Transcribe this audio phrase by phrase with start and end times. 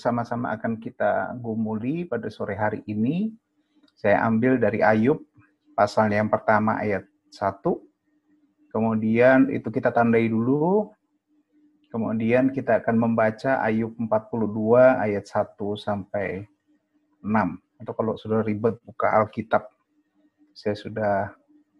[0.00, 3.36] bersama-sama akan kita gumuli pada sore hari ini.
[3.92, 5.20] Saya ambil dari Ayub
[5.76, 7.60] pasal yang pertama ayat 1.
[8.72, 10.88] Kemudian itu kita tandai dulu.
[11.92, 16.48] Kemudian kita akan membaca Ayub 42 ayat 1 sampai
[17.20, 17.84] 6.
[17.84, 19.68] Atau kalau sudah ribet buka Alkitab,
[20.56, 21.28] saya sudah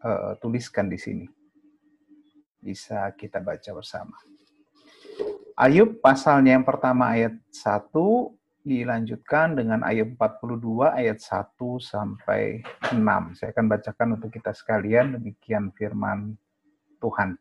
[0.05, 1.25] uh, tuliskan di sini.
[2.61, 4.21] Bisa kita baca bersama.
[5.61, 7.93] Ayub pasalnya yang pertama ayat 1
[8.65, 12.97] dilanjutkan dengan Ayub 42 ayat 1 sampai 6.
[13.37, 16.33] Saya akan bacakan untuk kita sekalian demikian firman
[16.97, 17.37] Tuhan.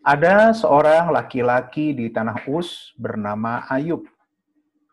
[0.00, 4.00] Ada seorang laki-laki di tanah Us bernama Ayub.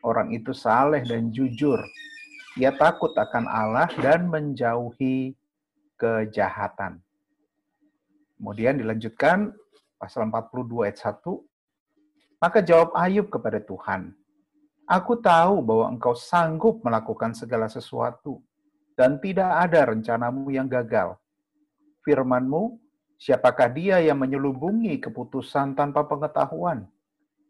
[0.04, 1.80] Orang itu saleh dan jujur.
[2.60, 5.32] Ia takut akan Allah dan menjauhi
[5.96, 7.00] kejahatan.
[8.36, 9.56] Kemudian dilanjutkan
[9.98, 14.14] pasal 42 ayat 1, maka jawab Ayub kepada Tuhan,
[14.88, 18.40] Aku tahu bahwa engkau sanggup melakukan segala sesuatu,
[18.96, 21.20] dan tidak ada rencanamu yang gagal.
[22.08, 22.80] Firmanmu,
[23.20, 26.88] siapakah dia yang menyelubungi keputusan tanpa pengetahuan?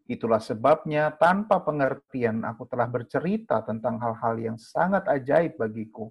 [0.09, 6.09] Itulah sebabnya tanpa pengertian aku telah bercerita tentang hal-hal yang sangat ajaib bagiku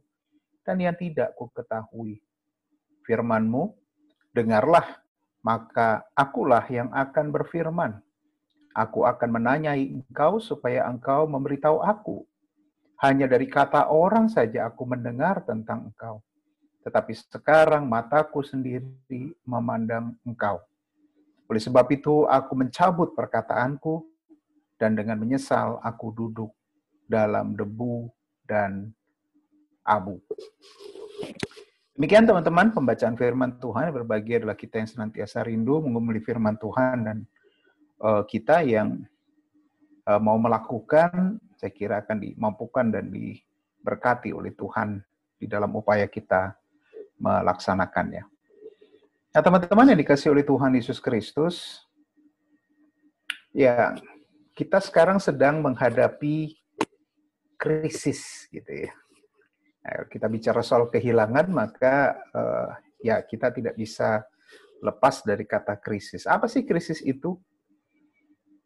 [0.63, 2.23] dan yang tidak ku ketahui.
[3.03, 3.75] Firmanmu,
[4.31, 5.03] dengarlah
[5.47, 8.03] maka akulah yang akan berfirman.
[8.75, 12.27] Aku akan menanyai engkau supaya engkau memberitahu aku.
[12.99, 16.19] Hanya dari kata orang saja aku mendengar tentang engkau.
[16.83, 18.83] Tetapi sekarang mataku sendiri
[19.47, 20.59] memandang engkau.
[21.47, 24.03] Oleh sebab itu aku mencabut perkataanku
[24.83, 26.51] dan dengan menyesal aku duduk
[27.07, 28.11] dalam debu
[28.43, 28.91] dan
[29.87, 30.19] abu.
[31.97, 37.19] Demikian teman-teman pembacaan firman Tuhan berbagi adalah kita yang senantiasa rindu mengumuli firman Tuhan dan
[38.05, 39.01] uh, kita yang
[40.05, 45.01] uh, mau melakukan saya kira akan dimampukan dan diberkati oleh Tuhan
[45.41, 46.53] di dalam upaya kita
[47.17, 48.29] melaksanakannya.
[49.33, 51.81] Nah, teman-teman yang dikasih oleh Tuhan Yesus Kristus,
[53.57, 53.97] ya
[54.53, 56.61] kita sekarang sedang menghadapi
[57.57, 58.93] krisis gitu ya
[60.11, 62.71] kita bicara soal kehilangan, maka uh,
[63.01, 64.25] ya kita tidak bisa
[64.83, 66.27] lepas dari kata krisis.
[66.27, 67.39] Apa sih krisis itu?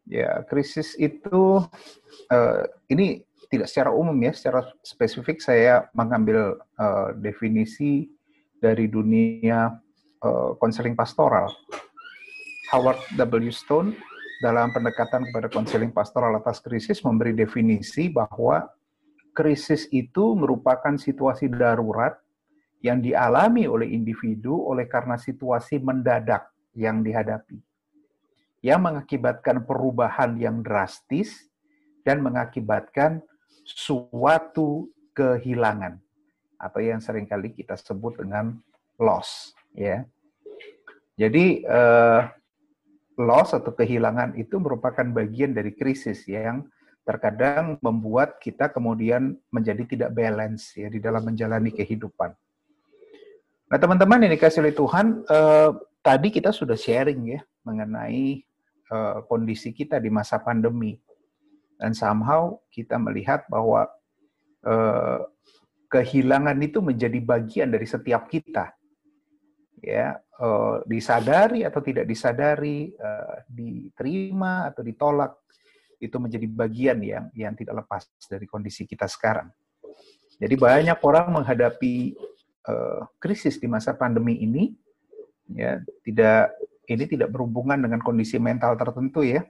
[0.09, 1.61] Ya, krisis itu
[2.27, 8.09] uh, ini tidak secara umum ya, secara spesifik saya mengambil uh, definisi
[8.57, 9.77] dari dunia
[10.61, 11.49] konseling uh, pastoral.
[12.71, 13.51] Howard W.
[13.51, 13.97] Stone
[14.41, 18.65] dalam pendekatan kepada konseling pastoral atas krisis memberi definisi bahwa
[19.31, 22.19] krisis itu merupakan situasi darurat
[22.81, 27.61] yang dialami oleh individu oleh karena situasi mendadak yang dihadapi,
[28.65, 31.51] yang mengakibatkan perubahan yang drastis
[32.01, 33.21] dan mengakibatkan
[33.63, 36.01] suatu kehilangan
[36.57, 38.57] atau yang sering kali kita sebut dengan
[38.97, 40.05] loss, ya.
[41.17, 42.25] Jadi uh,
[43.21, 46.65] loss atau kehilangan itu merupakan bagian dari krisis yang
[47.01, 52.29] terkadang membuat kita kemudian menjadi tidak balance ya di dalam menjalani kehidupan.
[53.71, 55.69] Nah, teman-teman yang dikasih oleh Tuhan, eh,
[56.03, 58.43] tadi kita sudah sharing ya mengenai
[58.91, 60.99] eh, kondisi kita di masa pandemi.
[61.79, 63.89] Dan somehow kita melihat bahwa
[64.61, 65.19] eh,
[65.89, 68.75] kehilangan itu menjadi bagian dari setiap kita.
[69.81, 75.41] Ya, eh, disadari atau tidak disadari, eh, diterima atau ditolak,
[76.01, 79.53] itu menjadi bagian yang yang tidak lepas dari kondisi kita sekarang.
[80.41, 82.17] Jadi banyak orang menghadapi
[82.65, 84.73] uh, krisis di masa pandemi ini,
[85.53, 86.57] ya tidak
[86.89, 89.45] ini tidak berhubungan dengan kondisi mental tertentu ya,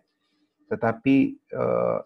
[0.67, 2.03] tetapi uh,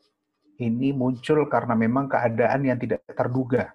[0.62, 3.74] ini muncul karena memang keadaan yang tidak terduga.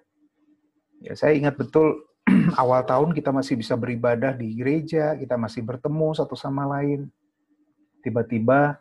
[1.03, 2.07] Ya saya ingat betul
[2.61, 7.11] awal tahun kita masih bisa beribadah di gereja, kita masih bertemu satu sama lain.
[7.99, 8.79] Tiba-tiba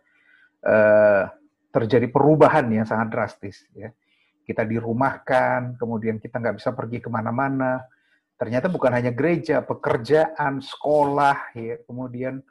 [0.64, 1.24] uh,
[1.70, 3.62] terjadi perubahan yang sangat drastis.
[3.74, 3.94] Ya.
[4.42, 7.86] Kita dirumahkan, kemudian kita nggak bisa pergi ke mana-mana.
[8.34, 11.78] Ternyata bukan hanya gereja, pekerjaan, sekolah, ya.
[11.86, 12.42] kemudian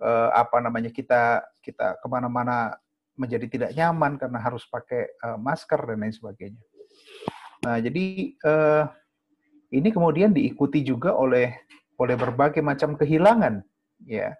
[0.00, 2.78] eh, apa namanya kita kita ke mana-mana
[3.12, 6.62] menjadi tidak nyaman karena harus pakai eh, masker dan lain sebagainya.
[7.62, 8.84] Nah, jadi eh,
[9.76, 11.52] ini kemudian diikuti juga oleh
[12.00, 13.60] oleh berbagai macam kehilangan,
[14.08, 14.32] ya.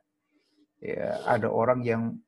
[0.83, 2.19] Ya, ada orang yang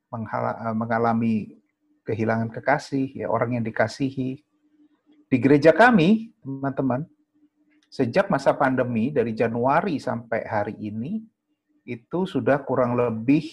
[0.55, 1.59] mengalami
[2.05, 4.39] kehilangan kekasih, ya orang yang dikasihi.
[5.25, 7.03] Di gereja kami, teman-teman,
[7.89, 11.25] sejak masa pandemi dari Januari sampai hari ini
[11.85, 13.45] itu sudah kurang lebih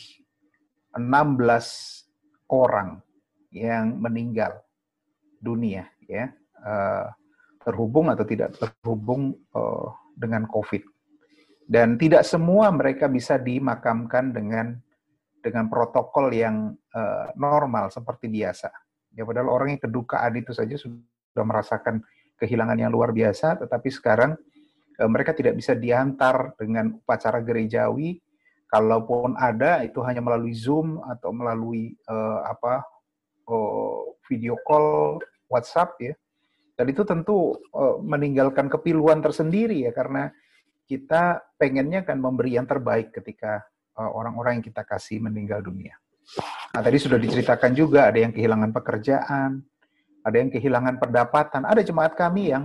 [0.93, 3.01] 16 orang
[3.53, 4.61] yang meninggal
[5.41, 6.33] dunia ya
[6.65, 7.09] uh,
[7.65, 10.85] terhubung atau tidak terhubung uh, dengan COVID.
[11.63, 14.77] Dan tidak semua mereka bisa dimakamkan dengan
[15.43, 18.71] dengan protokol yang uh, normal seperti biasa.
[19.13, 22.01] Ya padahal orang yang kedukaan itu saja sudah merasakan
[22.39, 24.39] kehilangan yang luar biasa, tetapi sekarang
[25.03, 28.23] uh, mereka tidak bisa diantar dengan upacara gerejawi.
[28.73, 32.81] Kalaupun ada, itu hanya melalui Zoom atau melalui uh, apa
[33.45, 35.21] uh, video call,
[35.53, 36.15] WhatsApp ya.
[36.73, 40.33] Dan itu tentu uh, meninggalkan kepiluan tersendiri ya karena
[40.89, 43.61] kita pengennya kan memberi yang terbaik ketika
[43.97, 45.97] orang-orang yang kita kasih meninggal dunia.
[46.73, 49.61] Nah, tadi sudah diceritakan juga ada yang kehilangan pekerjaan,
[50.23, 51.63] ada yang kehilangan pendapatan.
[51.69, 52.65] Ada jemaat kami yang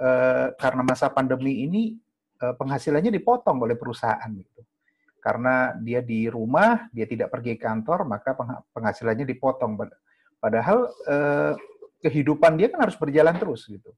[0.00, 1.94] uh, karena masa pandemi ini
[2.42, 4.64] uh, penghasilannya dipotong oleh perusahaan gitu.
[5.20, 8.32] Karena dia di rumah, dia tidak pergi kantor, maka
[8.72, 9.76] penghasilannya dipotong.
[10.40, 11.52] Padahal uh,
[12.00, 13.92] kehidupan dia kan harus berjalan terus gitu.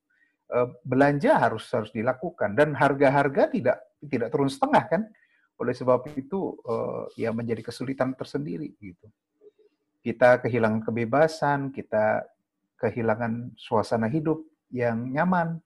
[0.52, 5.02] Eh, belanja harus harus dilakukan dan harga-harga tidak tidak turun setengah kan.
[5.62, 9.06] Oleh sebab itu eh, ya menjadi kesulitan tersendiri gitu.
[10.02, 12.26] Kita kehilangan kebebasan, kita
[12.82, 14.42] kehilangan suasana hidup
[14.74, 15.62] yang nyaman.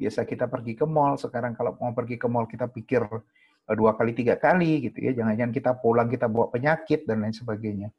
[0.00, 3.04] Biasa kita pergi ke mall, sekarang kalau mau pergi ke mall kita pikir
[3.68, 5.12] eh, dua kali tiga kali gitu ya.
[5.12, 7.92] Jangan-jangan kita pulang kita bawa penyakit dan lain sebagainya.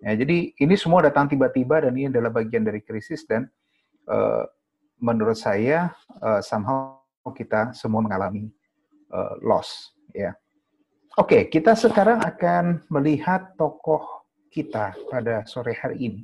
[0.00, 3.52] Ya, jadi ini semua datang tiba-tiba dan ini adalah bagian dari krisis dan
[4.08, 4.48] uh,
[4.96, 5.92] menurut saya
[6.24, 7.04] uh, somehow
[7.36, 8.48] kita semua mengalami
[9.12, 9.92] uh, loss.
[10.16, 10.32] Ya,
[11.20, 16.22] oke kita sekarang akan melihat tokoh kita pada sore hari ini.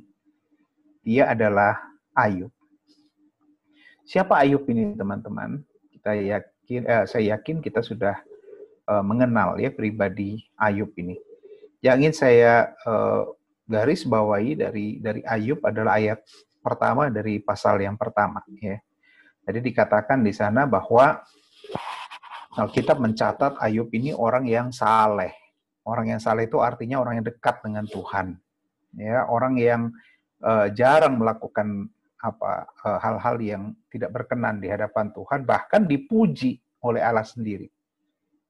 [1.05, 1.79] Dia adalah
[2.11, 2.51] Ayub.
[4.03, 5.63] Siapa Ayub ini teman-teman?
[5.93, 8.19] Kita yakin, eh, saya yakin kita sudah
[8.91, 11.15] uh, mengenal ya pribadi Ayub ini.
[11.79, 12.53] Yang ingin saya
[12.83, 13.31] uh,
[13.63, 16.19] garis bawahi dari dari Ayub adalah ayat
[16.59, 18.81] pertama dari pasal yang pertama ya.
[19.47, 21.23] Jadi dikatakan di sana bahwa
[22.57, 25.31] Alkitab mencatat Ayub ini orang yang saleh.
[25.85, 28.35] Orang yang saleh itu artinya orang yang dekat dengan Tuhan.
[28.97, 29.81] Ya, orang yang
[30.41, 31.87] uh, jarang melakukan
[32.17, 33.63] apa uh, hal-hal yang
[33.93, 37.69] tidak berkenan di hadapan Tuhan, bahkan dipuji oleh Allah sendiri.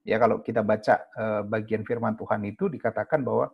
[0.07, 3.51] Ya, kalau kita baca uh, bagian firman Tuhan itu dikatakan bahwa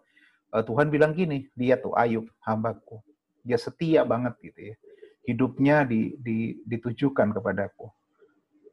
[0.53, 3.01] Eh, Tuhan bilang gini, dia tuh Ayub, hambaku.
[3.41, 4.75] Dia setia banget gitu ya.
[5.25, 7.89] Hidupnya di, di, ditujukan kepadaku.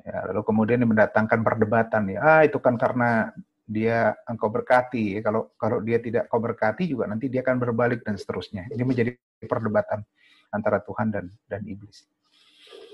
[0.00, 2.18] Ya, lalu kemudian dia mendatangkan perdebatan ya.
[2.20, 3.32] Ah, itu kan karena
[3.70, 5.18] dia engkau berkati.
[5.18, 5.20] Ya.
[5.22, 8.66] Kalau kalau dia tidak kau berkati juga nanti dia akan berbalik dan seterusnya.
[8.72, 9.14] Ini menjadi
[9.44, 10.02] perdebatan
[10.50, 12.08] antara Tuhan dan dan iblis.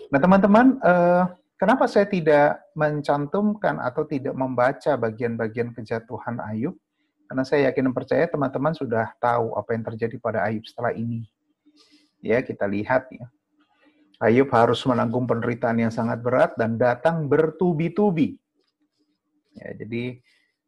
[0.06, 1.24] Nah, teman-teman, eh,
[1.58, 6.78] kenapa saya tidak mencantumkan atau tidak membaca bagian-bagian kejatuhan Ayub?
[7.26, 11.26] Karena saya yakin dan percaya teman-teman sudah tahu apa yang terjadi pada Ayub setelah ini.
[12.22, 13.26] Ya, kita lihat ya.
[14.16, 18.40] Ayub harus menanggung penderitaan yang sangat berat dan datang bertubi-tubi.
[19.52, 20.20] Ya, jadi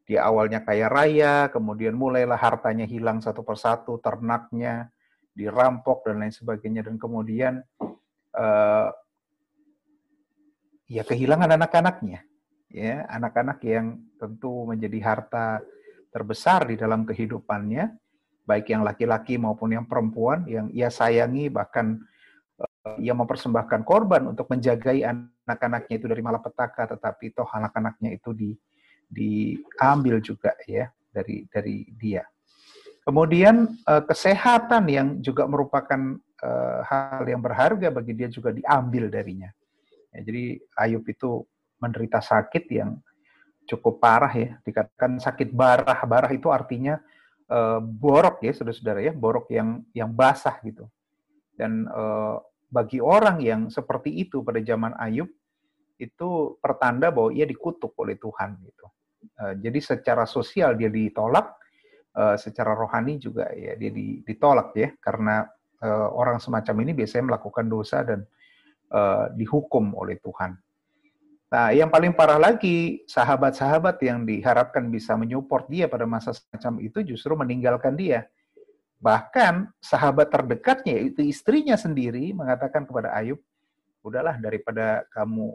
[0.08, 4.92] di awalnya kaya raya, kemudian mulailah hartanya hilang satu persatu, ternaknya
[5.32, 7.60] dirampok dan lain sebagainya, dan kemudian
[8.36, 8.88] uh,
[10.88, 12.24] ya kehilangan anak-anaknya,
[12.72, 15.60] ya anak-anak yang tentu menjadi harta
[16.08, 17.92] terbesar di dalam kehidupannya,
[18.48, 22.00] baik yang laki-laki maupun yang perempuan, yang ia sayangi, bahkan
[22.96, 28.50] ia mempersembahkan korban untuk menjagai anak-anaknya itu dari malapetaka, tetapi toh anak-anaknya itu di,
[29.08, 32.24] diambil juga ya dari dari dia.
[33.04, 39.48] Kemudian uh, kesehatan yang juga merupakan uh, hal yang berharga bagi dia juga diambil darinya.
[40.12, 41.44] Ya, jadi Ayub itu
[41.80, 43.00] menderita sakit yang
[43.64, 46.04] cukup parah ya, dikatakan sakit barah.
[46.04, 47.00] Barah itu artinya
[47.48, 50.84] uh, borok ya, saudara-saudara ya, borok yang yang basah gitu.
[51.56, 51.88] Dan
[52.68, 55.28] bagi orang yang seperti itu pada zaman Ayub
[55.98, 58.86] itu pertanda bahwa ia dikutuk oleh Tuhan gitu.
[59.40, 61.58] Uh, jadi secara sosial dia ditolak,
[62.14, 63.90] uh, secara rohani juga ya dia
[64.22, 65.48] ditolak ya karena
[65.82, 68.22] uh, orang semacam ini biasanya melakukan dosa dan
[69.36, 70.56] dihukum oleh Tuhan.
[71.52, 77.04] Nah, yang paling parah lagi, sahabat-sahabat yang diharapkan bisa menyupport dia pada masa semacam itu
[77.04, 78.28] justru meninggalkan dia.
[78.98, 83.38] Bahkan sahabat terdekatnya, yaitu istrinya sendiri, mengatakan kepada Ayub,
[84.02, 85.54] udahlah daripada kamu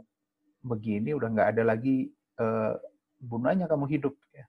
[0.64, 2.08] begini, udah nggak ada lagi
[2.40, 2.80] uh,
[3.20, 4.16] gunanya kamu hidup.
[4.32, 4.48] Ya.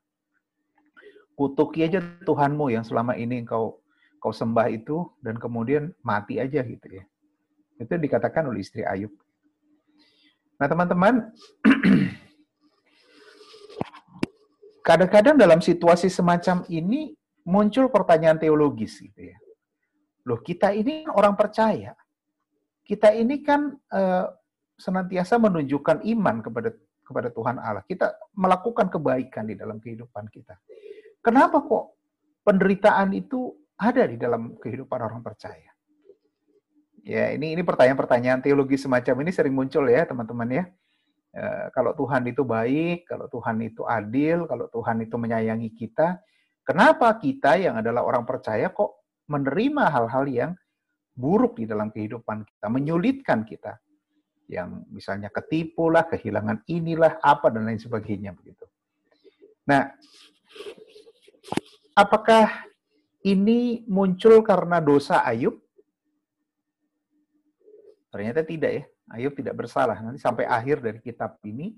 [1.35, 3.83] Kutuki aja Tuhanmu yang selama ini kau
[4.23, 7.05] kau sembah itu, dan kemudian mati aja gitu ya.
[7.77, 9.11] Itu dikatakan oleh istri Ayub.
[10.55, 11.35] Nah, teman-teman,
[14.87, 19.37] kadang-kadang dalam situasi semacam ini muncul pertanyaan teologis gitu ya.
[20.25, 21.93] loh kita ini orang percaya.
[22.85, 24.27] Kita ini kan uh,
[24.77, 26.73] senantiasa menunjukkan iman kepada
[27.05, 27.85] kepada Tuhan Allah.
[27.85, 30.57] Kita melakukan kebaikan di dalam kehidupan kita.
[31.21, 31.97] Kenapa kok
[32.45, 35.73] penderitaan itu ada di dalam kehidupan orang percaya?
[37.05, 40.65] Ya, ini ini pertanyaan-pertanyaan teologi semacam ini sering muncul ya, teman-teman ya.
[41.37, 41.43] E,
[41.77, 46.17] kalau Tuhan itu baik, kalau Tuhan itu adil, kalau Tuhan itu menyayangi kita,
[46.65, 50.51] kenapa kita yang adalah orang percaya kok menerima hal-hal yang
[51.15, 53.79] buruk di dalam kehidupan kita, menyulitkan kita?
[54.49, 58.65] yang misalnya ketipu lah, kehilangan inilah, apa dan lain sebagainya begitu.
[59.65, 59.89] Nah,
[61.97, 62.69] apakah
[63.25, 65.57] ini muncul karena dosa Ayub?
[68.13, 68.85] Ternyata tidak ya.
[69.17, 69.97] Ayub tidak bersalah.
[70.01, 71.73] Nanti sampai akhir dari kitab ini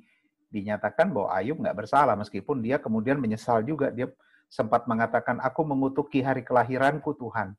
[0.51, 3.95] dinyatakan bahwa Ayub nggak bersalah meskipun dia kemudian menyesal juga.
[3.95, 4.11] Dia
[4.47, 7.55] sempat mengatakan, aku mengutuki hari kelahiranku Tuhan.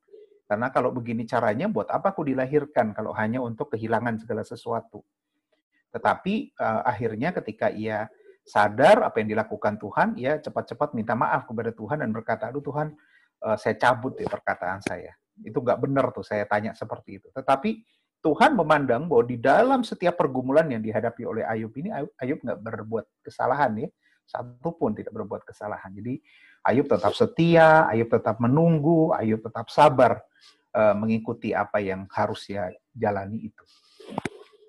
[0.47, 5.03] Karena kalau begini caranya, buat apa aku dilahirkan kalau hanya untuk kehilangan segala sesuatu.
[5.91, 8.07] Tetapi uh, akhirnya ketika ia
[8.47, 12.95] sadar apa yang dilakukan Tuhan, ia cepat-cepat minta maaf kepada Tuhan dan berkata, aduh Tuhan,
[13.43, 15.11] uh, saya cabut ya perkataan saya.
[15.43, 17.27] Itu nggak benar tuh saya tanya seperti itu.
[17.35, 17.83] Tetapi
[18.23, 23.05] Tuhan memandang bahwa di dalam setiap pergumulan yang dihadapi oleh Ayub ini, Ayub nggak berbuat
[23.21, 23.89] kesalahan ya.
[24.27, 25.91] Satu pun tidak berbuat kesalahan.
[25.95, 26.19] Jadi
[26.67, 30.19] Ayub tetap setia, Ayub tetap menunggu, Ayub tetap sabar
[30.75, 33.63] uh, mengikuti apa yang harus ya jalani itu.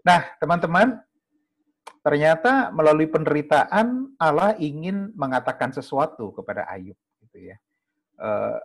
[0.06, 1.02] Nah, teman-teman,
[2.06, 7.56] ternyata melalui penderitaan Allah ingin mengatakan sesuatu kepada Ayub, gitu ya.
[8.14, 8.62] Uh,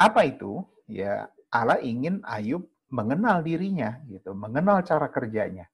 [0.00, 0.64] apa itu?
[0.88, 5.68] Ya, Allah ingin Ayub mengenal dirinya, gitu, mengenal cara kerjanya,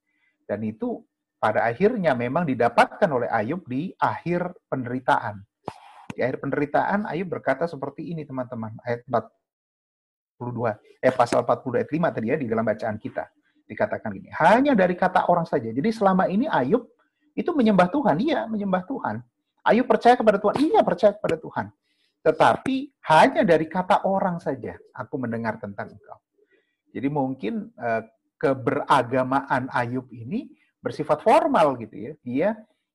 [0.45, 1.01] dan itu
[1.41, 5.41] pada akhirnya memang didapatkan oleh Ayub di akhir penderitaan.
[6.13, 8.77] Di akhir penderitaan, Ayub berkata seperti ini, teman-teman.
[8.83, 13.25] Ayat 42, eh pasal 40 ayat 5 tadi ya, di dalam bacaan kita.
[13.67, 15.67] Dikatakan gini, hanya dari kata orang saja.
[15.75, 16.87] Jadi selama ini Ayub
[17.35, 18.17] itu menyembah Tuhan.
[18.23, 19.19] Iya, menyembah Tuhan.
[19.67, 20.55] Ayub percaya kepada Tuhan.
[20.63, 21.67] Iya, percaya kepada Tuhan.
[22.27, 26.19] Tetapi hanya dari kata orang saja aku mendengar tentang engkau.
[26.91, 28.03] Jadi mungkin uh,
[28.35, 30.51] keberagamaan Ayub ini
[30.83, 32.13] bersifat formal gitu ya.
[32.27, 32.49] Dia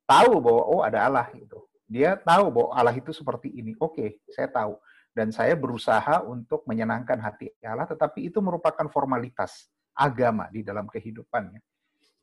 [0.03, 1.63] tahu bahwa oh ada Allah gitu.
[1.91, 3.75] Dia tahu bahwa Allah itu seperti ini.
[3.75, 4.79] Oke, saya tahu.
[5.12, 11.60] Dan saya berusaha untuk menyenangkan hati Allah, tetapi itu merupakan formalitas agama di dalam kehidupannya.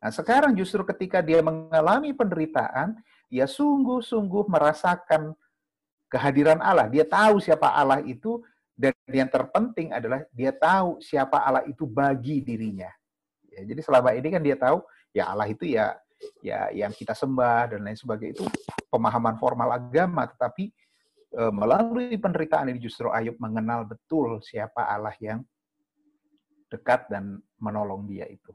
[0.00, 2.96] Nah, sekarang justru ketika dia mengalami penderitaan,
[3.28, 5.37] dia sungguh-sungguh merasakan
[6.08, 6.88] kehadiran Allah.
[6.88, 8.40] Dia tahu siapa Allah itu,
[8.72, 12.88] dan yang terpenting adalah dia tahu siapa Allah itu bagi dirinya.
[13.52, 14.80] Ya, jadi selama ini kan dia tahu,
[15.12, 15.92] ya Allah itu ya
[16.42, 18.46] ya yang kita sembah dan lain sebagainya itu
[18.90, 20.70] pemahaman formal agama tetapi
[21.32, 25.42] e, melalui penderitaan ini justru Ayub mengenal betul siapa Allah yang
[26.68, 28.52] dekat dan menolong dia itu.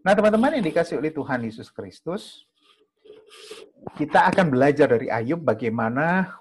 [0.00, 2.48] Nah, teman-teman yang dikasih oleh Tuhan Yesus Kristus,
[4.00, 6.32] kita akan belajar dari Ayub bagaimana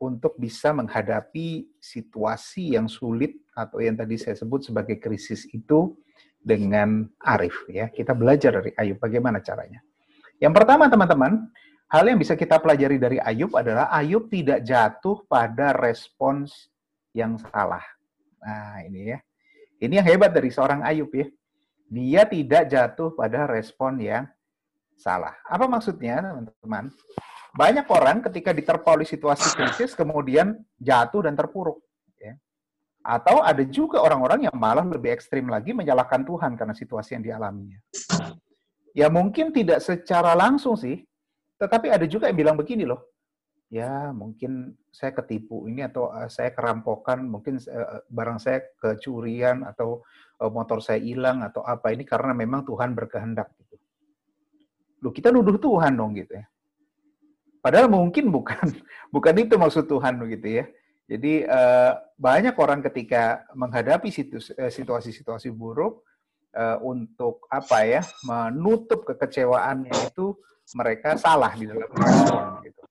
[0.00, 5.94] untuk bisa menghadapi situasi yang sulit atau yang tadi saya sebut sebagai krisis itu
[6.40, 7.92] dengan arif ya.
[7.92, 9.84] Kita belajar dari Ayub bagaimana caranya.
[10.40, 11.52] Yang pertama teman-teman,
[11.92, 16.72] hal yang bisa kita pelajari dari Ayub adalah Ayub tidak jatuh pada respons
[17.12, 17.84] yang salah.
[18.40, 19.18] Nah, ini ya.
[19.80, 21.28] Ini yang hebat dari seorang Ayub ya.
[21.90, 24.24] Dia tidak jatuh pada respon yang
[24.96, 25.36] salah.
[25.44, 26.88] Apa maksudnya, teman-teman?
[27.50, 31.82] Banyak orang ketika diterpa oleh situasi krisis kemudian jatuh dan terpuruk.
[33.10, 37.82] Atau ada juga orang-orang yang malah lebih ekstrim lagi menyalahkan Tuhan karena situasi yang dialaminya.
[38.94, 41.02] Ya mungkin tidak secara langsung sih,
[41.58, 43.10] tetapi ada juga yang bilang begini loh,
[43.66, 50.06] ya mungkin saya ketipu ini atau uh, saya kerampokan, mungkin uh, barang saya kecurian atau
[50.40, 53.76] motor saya hilang atau apa ini karena memang Tuhan berkehendak gitu.
[55.04, 56.48] Loh kita nuduh Tuhan dong gitu ya.
[57.60, 58.72] Padahal mungkin bukan
[59.14, 60.64] bukan itu maksud Tuhan begitu ya.
[61.10, 66.06] Jadi uh, banyak orang ketika menghadapi eh, situasi-situasi buruk
[66.54, 70.38] uh, untuk apa ya menutup kekecewaannya itu
[70.78, 72.82] mereka salah di dalam respon gitu.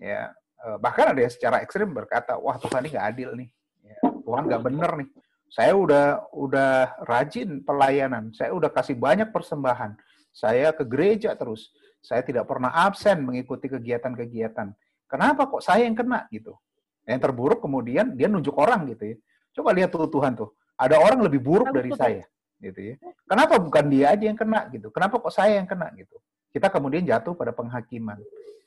[0.00, 0.32] Ya
[0.64, 3.48] uh, bahkan ada yang secara ekstrim berkata wah Tuhan ini nggak adil nih,
[3.84, 5.08] ya, Tuhan nggak bener nih.
[5.52, 6.72] Saya udah udah
[7.04, 9.94] rajin pelayanan, saya udah kasih banyak persembahan,
[10.32, 11.70] saya ke gereja terus,
[12.00, 14.72] saya tidak pernah absen mengikuti kegiatan-kegiatan.
[15.04, 16.56] Kenapa kok saya yang kena gitu?
[17.04, 19.16] Yang terburuk kemudian dia nunjuk orang gitu ya.
[19.54, 20.50] Coba lihat tuh Tuhan tuh.
[20.74, 22.24] Ada orang lebih buruk dari saya
[22.58, 22.94] gitu ya.
[23.28, 24.88] Kenapa bukan dia aja yang kena gitu?
[24.90, 26.16] Kenapa kok saya yang kena gitu?
[26.50, 28.18] Kita kemudian jatuh pada penghakiman.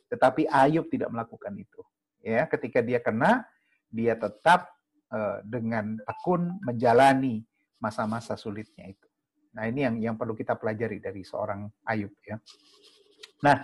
[0.08, 1.82] Tetapi Ayub tidak melakukan itu.
[2.24, 3.48] Ya, ketika dia kena,
[3.92, 4.72] dia tetap
[5.12, 7.44] uh, dengan tekun menjalani
[7.80, 9.08] masa-masa sulitnya itu.
[9.56, 12.38] Nah, ini yang yang perlu kita pelajari dari seorang Ayub ya.
[13.46, 13.62] Nah,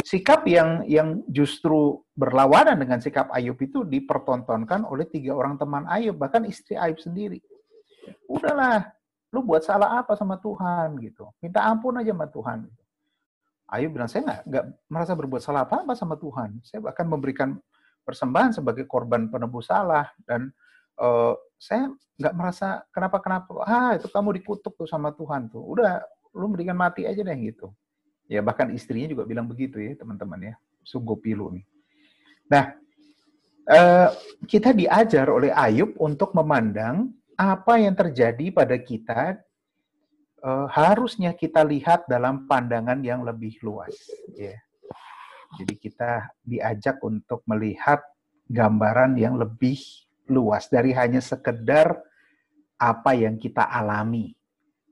[0.00, 6.16] sikap yang yang justru berlawanan dengan sikap Ayub itu dipertontonkan oleh tiga orang teman Ayub,
[6.16, 7.44] bahkan istri Ayub sendiri.
[8.24, 8.88] Udahlah,
[9.28, 11.28] lu buat salah apa sama Tuhan gitu.
[11.44, 12.58] Minta ampun aja sama Tuhan.
[13.70, 16.58] Ayub bilang, saya nggak merasa berbuat salah apa-apa sama Tuhan.
[16.66, 17.54] Saya bahkan memberikan
[18.02, 20.50] persembahan sebagai korban penebus salah dan
[20.98, 23.62] uh, saya nggak merasa kenapa-kenapa.
[23.62, 25.62] Ah, itu kamu dikutuk tuh sama Tuhan tuh.
[25.62, 26.02] Udah,
[26.34, 27.70] lu mendingan mati aja deh gitu.
[28.30, 30.54] Ya bahkan istrinya juga bilang begitu ya teman-teman ya.
[30.86, 31.66] Sungguh pilu nih.
[32.46, 32.78] Nah,
[33.66, 34.08] eh,
[34.46, 39.42] kita diajar oleh Ayub untuk memandang apa yang terjadi pada kita
[40.46, 43.98] eh, harusnya kita lihat dalam pandangan yang lebih luas.
[44.38, 44.54] Ya.
[45.58, 47.98] Jadi kita diajak untuk melihat
[48.46, 49.82] gambaran yang lebih
[50.30, 51.98] luas dari hanya sekedar
[52.78, 54.38] apa yang kita alami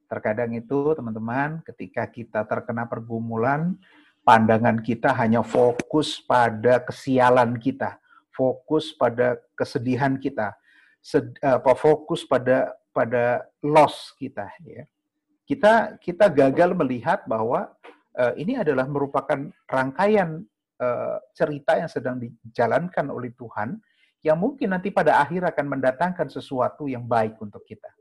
[0.09, 3.77] Terkadang itu teman-teman ketika kita terkena pergumulan,
[4.25, 8.01] pandangan kita hanya fokus pada kesialan kita,
[8.33, 10.57] fokus pada kesedihan kita,
[11.05, 14.89] sed, apa fokus pada pada loss kita ya.
[15.45, 17.69] Kita kita gagal melihat bahwa
[18.17, 20.41] uh, ini adalah merupakan rangkaian
[20.81, 23.77] uh, cerita yang sedang dijalankan oleh Tuhan
[24.25, 27.93] yang mungkin nanti pada akhir akan mendatangkan sesuatu yang baik untuk kita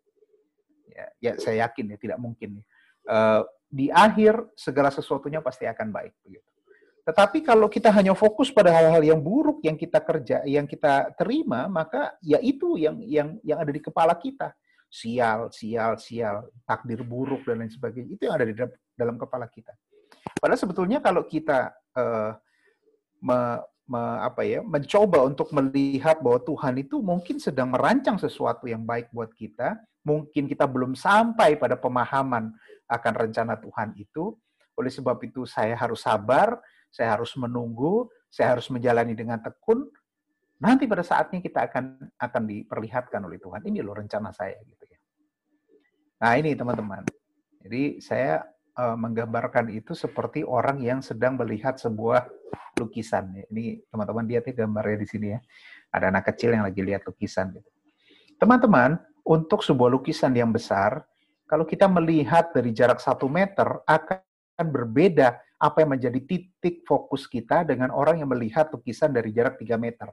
[0.97, 2.65] ya, ya saya yakin ya tidak mungkin.
[3.05, 6.49] Uh, di akhir segala sesuatunya pasti akan baik begitu.
[7.07, 11.71] Tetapi kalau kita hanya fokus pada hal-hal yang buruk yang kita kerja, yang kita terima,
[11.71, 14.51] maka ya itu yang yang yang ada di kepala kita.
[14.91, 18.11] Sial, sial, sial, takdir buruk dan lain sebagainya.
[18.11, 18.55] Itu yang ada di
[18.95, 19.71] dalam kepala kita.
[20.35, 22.35] Padahal sebetulnya kalau kita uh,
[23.23, 23.39] me,
[23.87, 29.11] me, apa ya, mencoba untuk melihat bahwa Tuhan itu mungkin sedang merancang sesuatu yang baik
[29.15, 32.55] buat kita, mungkin kita belum sampai pada pemahaman
[32.87, 34.31] akan rencana Tuhan itu.
[34.79, 36.55] Oleh sebab itu saya harus sabar,
[36.87, 39.83] saya harus menunggu, saya harus menjalani dengan tekun.
[40.63, 43.67] Nanti pada saatnya kita akan akan diperlihatkan oleh Tuhan.
[43.67, 44.99] Ini loh rencana saya gitu ya.
[46.23, 47.05] Nah, ini teman-teman.
[47.61, 48.41] Jadi saya
[48.77, 52.25] uh, menggambarkan itu seperti orang yang sedang melihat sebuah
[52.79, 53.33] lukisan.
[53.53, 55.39] Ini teman-teman lihat ya gambarnya di sini ya.
[55.93, 57.69] Ada anak kecil yang lagi lihat lukisan gitu.
[58.37, 61.03] Teman-teman, untuk sebuah lukisan yang besar,
[61.43, 64.23] kalau kita melihat dari jarak satu meter, akan
[64.63, 69.75] berbeda apa yang menjadi titik fokus kita dengan orang yang melihat lukisan dari jarak 3
[69.75, 70.09] meter.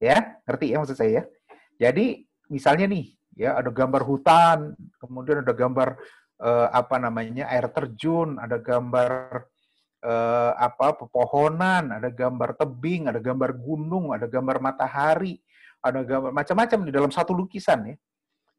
[0.00, 1.24] Ya, ngerti ya maksud saya ya?
[1.88, 5.98] Jadi, misalnya nih, ya ada gambar hutan, kemudian ada gambar
[6.40, 9.10] eh, apa namanya air terjun, ada gambar
[10.06, 15.42] eh, apa pepohonan, ada gambar tebing, ada gambar gunung, ada gambar matahari,
[15.82, 17.96] ada gambar macam-macam di dalam satu lukisan ya.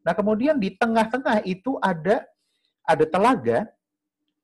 [0.06, 2.24] Nah kemudian di tengah-tengah itu ada
[2.88, 3.68] ada telaga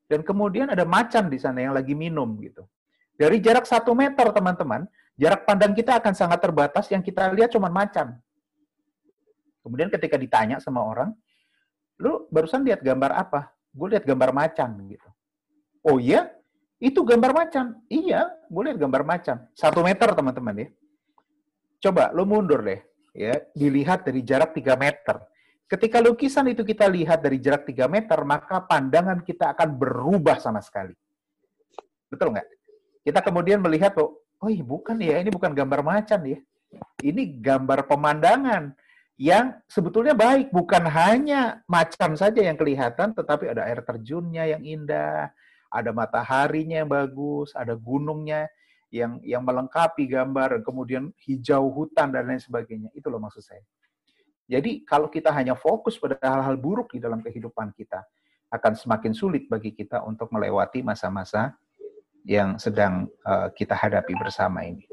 [0.06, 2.68] dan kemudian ada macan di sana yang lagi minum gitu.
[3.16, 4.86] Dari jarak satu meter teman-teman,
[5.16, 6.92] jarak pandang kita akan sangat terbatas.
[6.92, 8.20] Yang kita lihat cuma macan.
[9.66, 11.10] Kemudian ketika ditanya sama orang,
[11.98, 13.50] lu barusan lihat gambar apa?
[13.74, 15.10] Gue lihat gambar macan gitu.
[15.82, 16.30] Oh iya?
[16.78, 17.82] Itu gambar macan?
[17.88, 19.48] Iya, gue lihat gambar macan.
[19.56, 20.70] Satu meter teman-teman ya.
[21.86, 22.82] Coba lo mundur deh,
[23.14, 25.22] ya, dilihat dari jarak 3 meter.
[25.70, 30.66] Ketika lukisan itu kita lihat dari jarak 3 meter, maka pandangan kita akan berubah sama
[30.66, 30.98] sekali.
[32.10, 32.48] Betul nggak?
[33.06, 36.42] Kita kemudian melihat, oh, oh iya bukan ya, ini bukan gambar macan ya.
[37.06, 38.74] Ini gambar pemandangan
[39.22, 45.30] yang sebetulnya baik, bukan hanya macan saja yang kelihatan, tetapi ada air terjunnya yang indah,
[45.70, 48.50] ada mataharinya yang bagus, ada gunungnya
[48.96, 52.96] yang yang melengkapi gambar, kemudian hijau hutan dan lain sebagainya.
[52.96, 53.64] Itu loh maksud saya.
[54.48, 58.06] Jadi kalau kita hanya fokus pada hal-hal buruk di dalam kehidupan kita,
[58.56, 61.58] akan semakin sulit bagi kita untuk melewati masa-masa
[62.24, 64.88] yang sedang uh, kita hadapi bersama ini.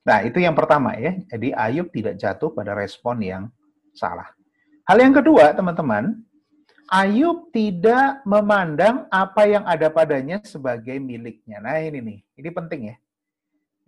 [0.00, 1.14] Nah, itu yang pertama ya.
[1.28, 3.42] Jadi Ayub tidak jatuh pada respon yang
[3.92, 4.32] salah.
[4.88, 6.24] Hal yang kedua, teman-teman,
[6.90, 11.62] Ayub tidak memandang apa yang ada padanya sebagai miliknya.
[11.62, 12.96] Nah, ini nih, ini penting ya.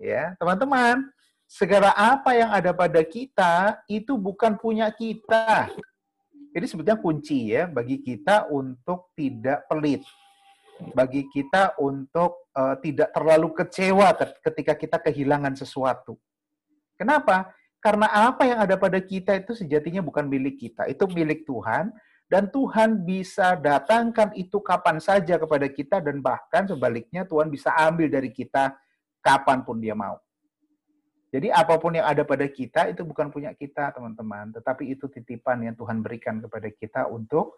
[0.02, 1.14] Ya, teman-teman,
[1.46, 5.70] segala apa yang ada pada kita itu bukan punya kita.
[6.50, 10.02] Jadi sebetulnya kunci ya bagi kita untuk tidak pelit.
[10.90, 14.10] Bagi kita untuk uh, tidak terlalu kecewa
[14.42, 16.18] ketika kita kehilangan sesuatu.
[16.98, 17.54] Kenapa?
[17.78, 21.94] Karena apa yang ada pada kita itu sejatinya bukan milik kita, itu milik Tuhan
[22.26, 28.10] dan Tuhan bisa datangkan itu kapan saja kepada kita dan bahkan sebaliknya Tuhan bisa ambil
[28.10, 28.74] dari kita
[29.22, 30.18] kapan pun dia mau.
[31.32, 35.64] Jadi apa pun yang ada pada kita itu bukan punya kita, teman-teman, tetapi itu titipan
[35.64, 37.56] yang Tuhan berikan kepada kita untuk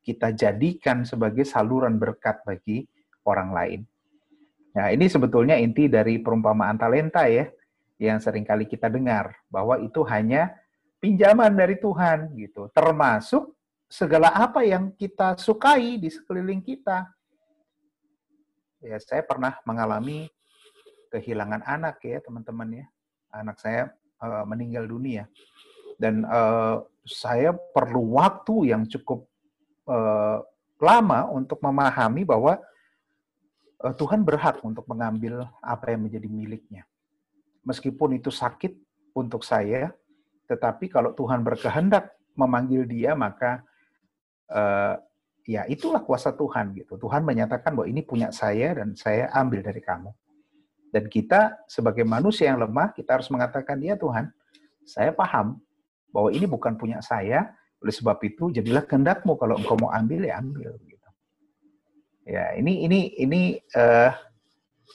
[0.00, 2.88] kita jadikan sebagai saluran berkat bagi
[3.28, 3.80] orang lain.
[4.72, 7.44] Nah, ini sebetulnya inti dari perumpamaan talenta ya,
[8.00, 10.56] yang sering kali kita dengar bahwa itu hanya
[10.96, 13.52] pinjaman dari Tuhan gitu, termasuk
[13.84, 17.04] segala apa yang kita sukai di sekeliling kita.
[18.80, 20.32] Ya, saya pernah mengalami
[21.10, 22.86] kehilangan anak ya, teman-teman ya.
[23.34, 23.90] Anak saya
[24.22, 25.26] uh, meninggal dunia.
[26.00, 29.28] Dan uh, saya perlu waktu yang cukup
[29.90, 30.40] uh,
[30.80, 32.56] lama untuk memahami bahwa
[33.84, 36.88] uh, Tuhan berhak untuk mengambil apa yang menjadi miliknya.
[37.68, 38.72] Meskipun itu sakit
[39.12, 39.92] untuk saya
[40.48, 43.62] tetapi kalau Tuhan berkehendak memanggil dia maka
[44.50, 44.98] uh,
[45.44, 46.96] ya itulah kuasa Tuhan gitu.
[46.96, 50.10] Tuhan menyatakan bahwa ini punya saya dan saya ambil dari kamu
[50.90, 54.30] dan kita sebagai manusia yang lemah, kita harus mengatakan, ya Tuhan,
[54.82, 55.62] saya paham
[56.10, 60.42] bahwa ini bukan punya saya, oleh sebab itu jadilah kehendakmu kalau engkau mau ambil ya
[60.42, 60.76] ambil.
[60.84, 61.08] Gitu.
[62.28, 63.40] Ya ini ini ini
[63.72, 64.12] uh,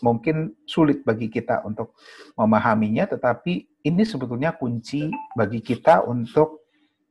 [0.03, 1.95] mungkin sulit bagi kita untuk
[2.37, 6.64] memahaminya, tetapi ini sebetulnya kunci bagi kita untuk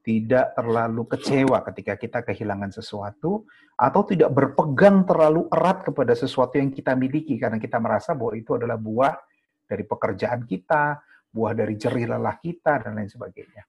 [0.04, 6.68] tidak terlalu kecewa ketika kita kehilangan sesuatu atau tidak berpegang terlalu erat kepada sesuatu yang
[6.68, 9.16] kita miliki karena kita merasa bahwa itu adalah buah
[9.64, 11.00] dari pekerjaan kita,
[11.32, 13.64] buah dari jerih lelah kita dan lain sebagainya.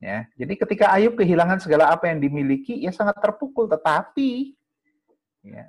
[0.00, 3.68] Ya, jadi ketika Ayub kehilangan segala apa yang dimiliki, ya sangat terpukul.
[3.68, 4.56] Tetapi,
[5.44, 5.68] ya,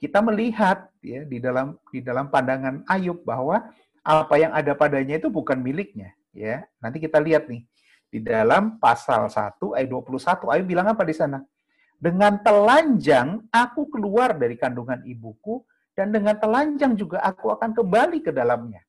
[0.00, 3.60] kita melihat ya di dalam di dalam pandangan Ayub bahwa
[4.00, 6.16] apa yang ada padanya itu bukan miliknya.
[6.32, 7.68] Ya, nanti kita lihat nih
[8.12, 11.40] di dalam pasal 1 ayat 21, Ayub bilang apa di sana?
[11.96, 15.64] Dengan telanjang aku keluar dari kandungan ibuku,
[15.96, 18.84] dan dengan telanjang juga aku akan kembali ke dalamnya.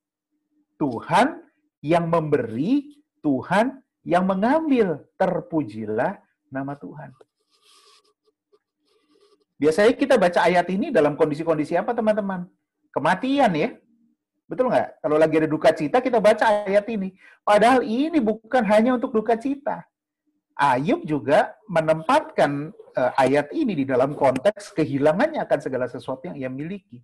[0.75, 1.39] Tuhan
[1.79, 5.03] yang memberi, Tuhan yang mengambil.
[5.15, 6.19] Terpujilah
[6.51, 7.15] nama Tuhan.
[9.59, 12.43] Biasanya kita baca ayat ini dalam kondisi-kondisi apa teman-teman?
[12.91, 13.69] Kematian ya.
[14.47, 14.99] Betul nggak?
[14.99, 17.15] Kalau lagi ada duka cita, kita baca ayat ini.
[17.41, 19.87] Padahal ini bukan hanya untuk duka cita.
[20.53, 26.49] Ayub juga menempatkan uh, ayat ini di dalam konteks kehilangannya akan segala sesuatu yang ia
[26.51, 27.01] miliki.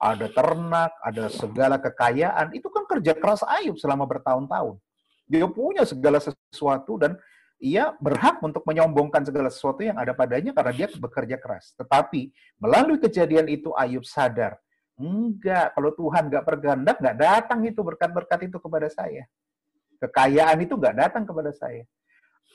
[0.00, 2.56] Ada ternak, ada segala kekayaan.
[2.56, 4.80] Itu kan kerja keras Ayub selama bertahun-tahun.
[5.28, 7.20] Dia punya segala sesuatu dan
[7.60, 11.76] ia berhak untuk menyombongkan segala sesuatu yang ada padanya karena dia bekerja keras.
[11.76, 14.56] Tetapi melalui kejadian itu Ayub sadar
[15.00, 19.24] Enggak, kalau Tuhan nggak berkehendak, nggak datang itu berkat-berkat itu kepada saya.
[19.96, 21.88] Kekayaan itu nggak datang kepada saya.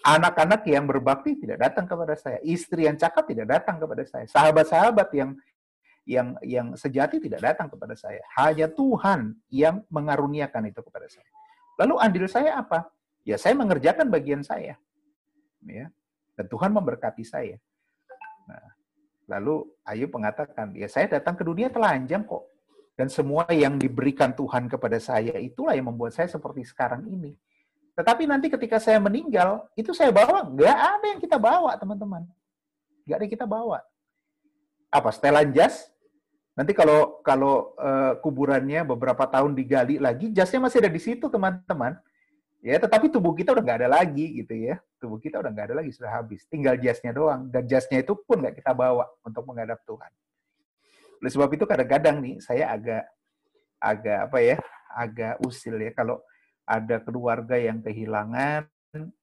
[0.05, 2.37] Anak-anak yang berbakti tidak datang kepada saya.
[2.45, 4.29] Istri yang cakap tidak datang kepada saya.
[4.29, 5.33] Sahabat-sahabat yang
[6.05, 8.21] yang yang sejati tidak datang kepada saya.
[8.37, 11.25] Hanya Tuhan yang mengaruniakan itu kepada saya.
[11.81, 12.85] Lalu andil saya apa?
[13.25, 14.77] Ya saya mengerjakan bagian saya.
[15.65, 15.89] Ya.
[16.37, 17.57] Dan Tuhan memberkati saya.
[18.45, 18.74] Nah,
[19.25, 22.45] Lalu Ayub mengatakan, ya saya datang ke dunia telanjang kok.
[22.95, 27.35] Dan semua yang diberikan Tuhan kepada saya itulah yang membuat saya seperti sekarang ini.
[27.95, 30.47] Tetapi nanti ketika saya meninggal, itu saya bawa.
[30.47, 32.23] Nggak ada yang kita bawa, teman-teman.
[33.03, 33.79] Nggak ada yang kita bawa.
[34.91, 35.91] Apa, setelan jas?
[36.55, 41.99] Nanti kalau kalau uh, kuburannya beberapa tahun digali lagi, jasnya masih ada di situ, teman-teman.
[42.65, 44.81] Ya, tetapi tubuh kita udah nggak ada lagi gitu ya.
[44.97, 46.49] Tubuh kita udah nggak ada lagi, sudah habis.
[46.49, 47.45] Tinggal jasnya doang.
[47.53, 50.09] Dan jasnya itu pun nggak kita bawa untuk menghadap Tuhan.
[51.21, 53.05] Oleh sebab itu kadang-kadang nih saya agak
[53.77, 54.57] agak apa ya,
[54.97, 56.25] agak usil ya kalau
[56.65, 58.65] ada keluarga yang kehilangan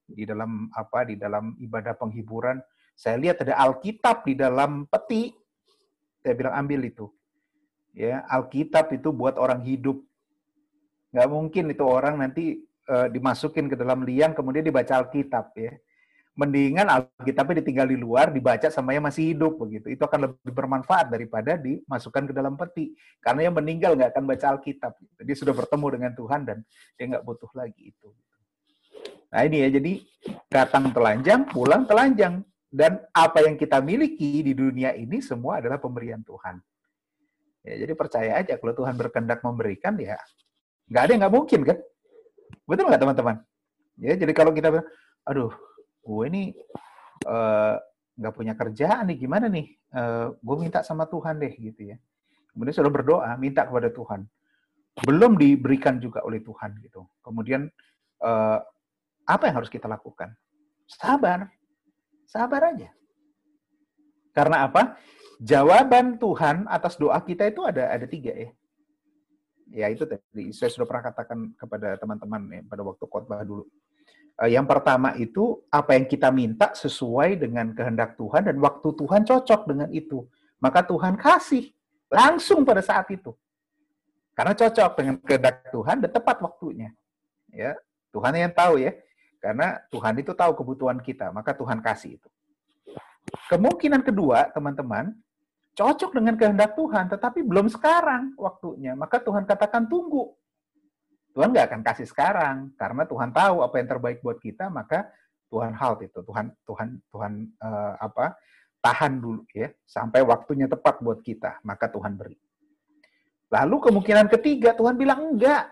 [0.06, 2.62] di dalam apa di dalam ibadah penghiburan.
[2.94, 5.34] Saya lihat ada Alkitab di dalam peti.
[6.22, 7.10] Saya bilang ambil itu.
[7.90, 9.98] Ya, Alkitab itu buat orang hidup.
[11.10, 15.74] Nggak mungkin itu orang nanti uh, dimasukin ke dalam liang kemudian dibaca Alkitab ya.
[16.32, 19.92] Mendingan Alkitabnya ditinggal di luar, dibaca sama yang masih hidup begitu.
[19.92, 22.96] Itu akan lebih bermanfaat daripada dimasukkan ke dalam peti.
[23.20, 24.96] Karena yang meninggal nggak akan baca Alkitab.
[24.96, 25.20] Gitu.
[25.28, 26.58] Dia sudah bertemu dengan Tuhan dan
[26.96, 28.08] dia nggak butuh lagi itu.
[29.28, 29.92] Nah ini ya, jadi
[30.48, 32.40] datang telanjang, pulang telanjang.
[32.72, 36.56] Dan apa yang kita miliki di dunia ini semua adalah pemberian Tuhan.
[37.62, 40.18] Ya, jadi percaya aja kalau Tuhan berkehendak memberikan ya
[40.90, 41.78] nggak ada yang nggak mungkin kan.
[42.66, 43.36] Betul nggak teman-teman?
[44.00, 44.88] Ya, jadi kalau kita bilang,
[45.28, 45.52] aduh,
[46.02, 46.42] gue ini
[47.26, 47.74] eh,
[48.18, 49.66] nggak uh, punya kerjaan nih, gimana nih?
[49.92, 51.96] Uh, gue minta sama Tuhan deh, gitu ya.
[52.52, 54.24] Kemudian sudah berdoa, minta kepada Tuhan.
[55.04, 57.04] Belum diberikan juga oleh Tuhan, gitu.
[57.20, 57.68] Kemudian
[58.24, 58.58] uh,
[59.28, 60.32] apa yang harus kita lakukan?
[60.88, 61.48] Sabar,
[62.24, 62.88] sabar aja.
[64.32, 64.96] Karena apa?
[65.42, 68.50] Jawaban Tuhan atas doa kita itu ada ada tiga ya.
[69.70, 73.64] Ya itu tadi saya sudah pernah katakan kepada teman-teman ya, pada waktu khotbah dulu.
[74.42, 79.22] Eh, yang pertama itu apa yang kita minta sesuai dengan kehendak Tuhan dan waktu Tuhan
[79.28, 80.24] cocok dengan itu.
[80.58, 81.70] Maka Tuhan kasih
[82.10, 83.30] langsung pada saat itu.
[84.32, 86.90] Karena cocok dengan kehendak Tuhan dan tepat waktunya.
[87.52, 87.76] Ya,
[88.10, 88.96] Tuhan yang tahu ya.
[89.42, 92.28] Karena Tuhan itu tahu kebutuhan kita, maka Tuhan kasih itu.
[93.50, 95.18] Kemungkinan kedua, teman-teman,
[95.72, 98.92] cocok dengan kehendak Tuhan, tetapi belum sekarang waktunya.
[98.92, 100.36] Maka Tuhan katakan tunggu.
[101.32, 105.08] Tuhan nggak akan kasih sekarang karena Tuhan tahu apa yang terbaik buat kita, maka
[105.48, 106.20] Tuhan halt itu.
[106.20, 108.36] Tuhan Tuhan Tuhan uh, apa?
[108.82, 112.34] tahan dulu ya sampai waktunya tepat buat kita, maka Tuhan beri.
[113.46, 115.70] Lalu kemungkinan ketiga Tuhan bilang enggak.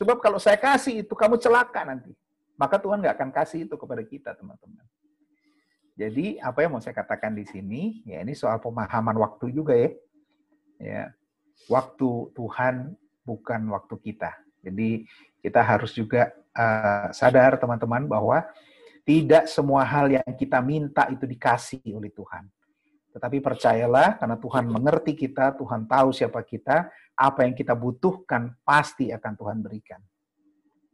[0.00, 2.16] Sebab kalau saya kasih itu kamu celaka nanti.
[2.56, 4.82] Maka Tuhan nggak akan kasih itu kepada kita, teman-teman.
[5.98, 9.90] Jadi apa yang mau saya katakan di sini, ya ini soal pemahaman waktu juga ya.
[10.78, 11.02] Ya,
[11.66, 12.94] waktu Tuhan
[13.26, 14.30] bukan waktu kita.
[14.62, 15.10] Jadi
[15.42, 18.46] kita harus juga uh, sadar teman-teman bahwa
[19.02, 22.46] tidak semua hal yang kita minta itu dikasih oleh Tuhan.
[23.10, 26.86] Tetapi percayalah karena Tuhan mengerti kita, Tuhan tahu siapa kita,
[27.18, 29.98] apa yang kita butuhkan pasti akan Tuhan berikan.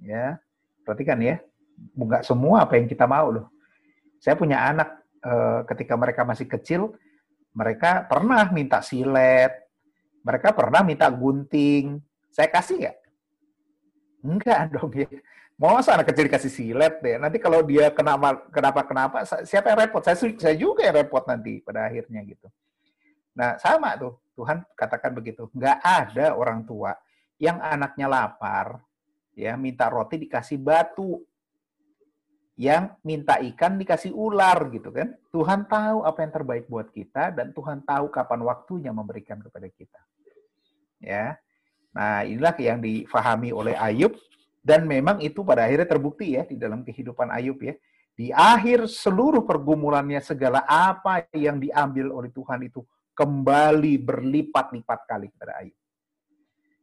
[0.01, 0.41] Ya,
[0.81, 1.45] perhatikan ya,
[1.93, 3.53] bukan semua apa yang kita mau loh.
[4.25, 6.97] Saya punya anak eh, ketika mereka masih kecil,
[7.53, 9.53] mereka pernah minta silet,
[10.25, 12.01] mereka pernah minta gunting.
[12.33, 12.97] Saya kasih nggak?
[14.25, 15.13] Enggak dong ya.
[15.61, 17.21] Mau masa anak kecil dikasih silet deh.
[17.21, 20.01] Nanti kalau dia kenapa kenapa kenapa siapa yang repot?
[20.01, 22.49] Saya saya juga yang repot nanti pada akhirnya gitu.
[23.37, 24.17] Nah, sama tuh.
[24.35, 25.47] Tuhan katakan begitu.
[25.55, 26.91] Nggak ada orang tua
[27.39, 28.83] yang anaknya lapar,
[29.37, 31.23] ya minta roti dikasih batu
[32.55, 35.15] yang minta ikan dikasih ular gitu kan.
[35.35, 40.01] Tuhan tahu apa yang terbaik buat kita dan Tuhan tahu kapan waktunya memberikan kepada kita.
[41.03, 41.39] Ya.
[41.95, 44.15] Nah, inilah yang difahami oleh Ayub
[44.63, 47.75] dan memang itu pada akhirnya terbukti ya di dalam kehidupan Ayub ya.
[48.15, 52.87] Di akhir seluruh pergumulannya segala apa yang diambil oleh Tuhan itu
[53.19, 55.79] kembali berlipat-lipat kali kepada Ayub.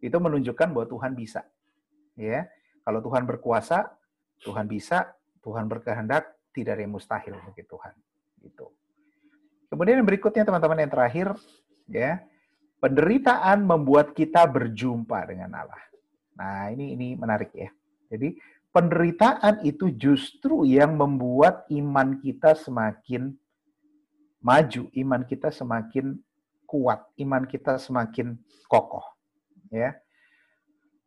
[0.03, 1.47] Itu menunjukkan bahwa Tuhan bisa.
[2.19, 2.51] Ya.
[2.83, 3.87] Kalau Tuhan berkuasa,
[4.43, 7.93] Tuhan bisa, Tuhan berkehendak, tidak ada yang mustahil bagi Tuhan.
[8.41, 8.65] Gitu.
[9.69, 11.27] Kemudian yang berikutnya teman-teman yang terakhir,
[11.89, 12.21] ya
[12.81, 15.81] penderitaan membuat kita berjumpa dengan Allah.
[16.35, 17.69] Nah ini ini menarik ya.
[18.09, 18.35] Jadi
[18.73, 23.37] penderitaan itu justru yang membuat iman kita semakin
[24.41, 26.17] maju, iman kita semakin
[26.65, 29.05] kuat, iman kita semakin kokoh.
[29.69, 30.01] Ya.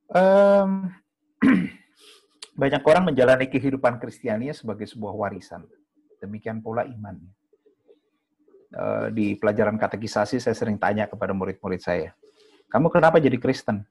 [0.09, 0.95] Um,
[2.55, 5.67] Banyak orang menjalani kehidupan Kristiania sebagai sebuah warisan.
[6.23, 7.19] Demikian pula iman.
[8.75, 12.11] Eh, di pelajaran katekisasi saya sering tanya kepada murid-murid saya,
[12.67, 13.87] kamu kenapa jadi Kristen?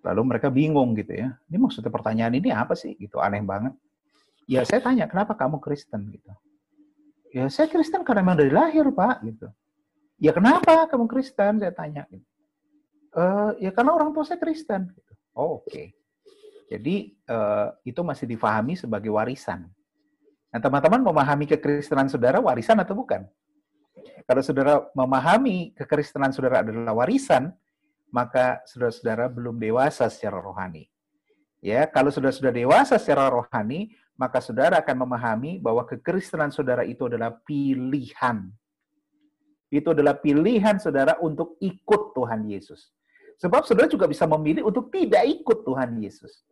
[0.00, 1.36] Lalu mereka bingung gitu ya.
[1.52, 2.96] Ini maksudnya pertanyaan ini apa sih?
[2.96, 3.76] Gitu aneh banget.
[4.48, 6.32] Ya saya tanya, kenapa kamu Kristen gitu?
[7.32, 9.52] Ya saya Kristen karena memang dari lahir pak gitu.
[10.16, 11.60] Ya kenapa kamu Kristen?
[11.60, 12.08] Saya tanya.
[12.08, 12.24] Gitu.
[13.12, 13.24] E,
[13.68, 14.92] ya karena orang tua saya Kristen.
[14.92, 15.12] Gitu.
[15.36, 15.68] Oh, Oke.
[15.68, 15.86] Okay.
[16.68, 19.68] Jadi uh, itu masih difahami sebagai warisan.
[20.54, 23.26] Nah, teman-teman memahami kekristenan saudara warisan atau bukan?
[24.24, 27.52] Kalau saudara memahami kekristenan saudara adalah warisan,
[28.14, 30.86] maka saudara-saudara belum dewasa secara rohani.
[31.58, 37.10] Ya, kalau sudah sudah dewasa secara rohani, maka saudara akan memahami bahwa kekristenan saudara itu
[37.10, 38.46] adalah pilihan.
[39.74, 42.94] Itu adalah pilihan saudara untuk ikut Tuhan Yesus.
[43.42, 46.46] Sebab saudara juga bisa memilih untuk tidak ikut Tuhan Yesus.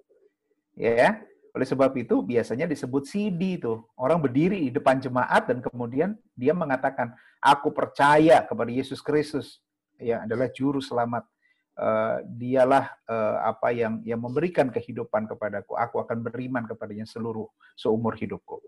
[0.76, 1.20] Ya,
[1.52, 3.84] oleh sebab itu biasanya disebut CD itu.
[3.92, 7.12] Orang berdiri di depan jemaat dan kemudian dia mengatakan,
[7.44, 9.60] "Aku percaya kepada Yesus Kristus
[10.00, 11.28] yang adalah juru selamat.
[11.72, 15.72] Uh, dialah uh, apa yang yang memberikan kehidupan kepadaku.
[15.72, 18.64] Aku akan beriman kepadanya seluruh seumur hidupku."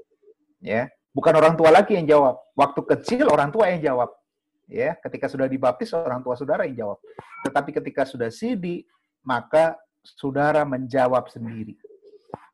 [0.61, 2.37] Ya, bukan orang tua lagi yang jawab.
[2.53, 4.13] Waktu kecil orang tua yang jawab.
[4.69, 6.99] Ya, ketika sudah dibaptis orang tua saudara yang jawab.
[7.49, 8.89] Tetapi ketika sudah CD,
[9.21, 11.77] maka saudara menjawab sendiri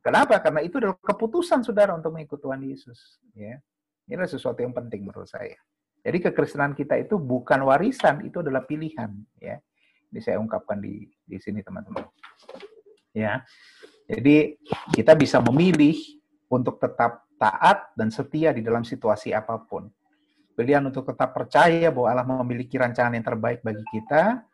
[0.01, 0.41] Kenapa?
[0.41, 3.21] Karena itu adalah keputusan saudara untuk mengikut Tuhan Yesus.
[3.37, 3.61] Ya.
[4.09, 5.57] Ini adalah sesuatu yang penting menurut saya.
[6.01, 9.13] Jadi kekristenan kita itu bukan warisan, itu adalah pilihan.
[9.37, 9.61] Ya.
[10.11, 12.09] Ini saya ungkapkan di di sini teman-teman.
[13.13, 13.45] Ya.
[14.09, 14.57] Jadi
[14.97, 15.95] kita bisa memilih
[16.51, 19.87] untuk tetap taat dan setia di dalam situasi apa pun.
[20.59, 24.45] Pilihan untuk tetap percaya bahwa Allah memiliki rancangan yang terbaik bagi kita,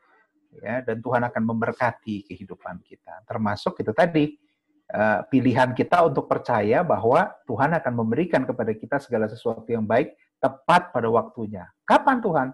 [0.62, 3.26] ya, dan Tuhan akan memberkati kehidupan kita.
[3.26, 4.38] Termasuk itu tadi,
[4.86, 10.14] Eh, pilihan kita untuk percaya bahwa Tuhan akan memberikan kepada kita segala sesuatu yang baik
[10.38, 11.66] tepat pada waktunya.
[11.82, 12.48] Kapan Tuhan?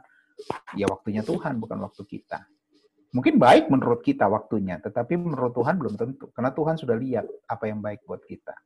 [0.72, 2.40] Ya waktunya Tuhan, bukan waktu kita.
[3.12, 6.32] Mungkin baik menurut kita waktunya, tetapi menurut Tuhan belum tentu.
[6.32, 8.56] Karena Tuhan sudah lihat apa yang baik buat kita.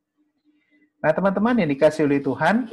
[1.02, 2.70] Nah, teman-teman yang dikasih oleh Tuhan,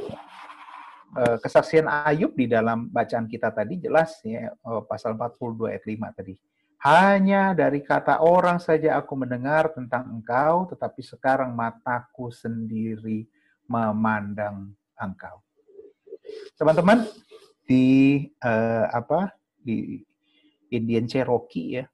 [1.18, 6.14] eh, kesaksian Ayub di dalam bacaan kita tadi jelas ya, eh, pasal 42 ayat 5
[6.14, 6.38] tadi.
[6.84, 13.24] Hanya dari kata orang saja aku mendengar tentang engkau, tetapi sekarang mataku sendiri
[13.64, 15.40] memandang engkau.
[16.60, 17.08] Teman-teman,
[17.64, 20.04] di uh, apa di
[20.68, 21.84] Indian Cherokee ya.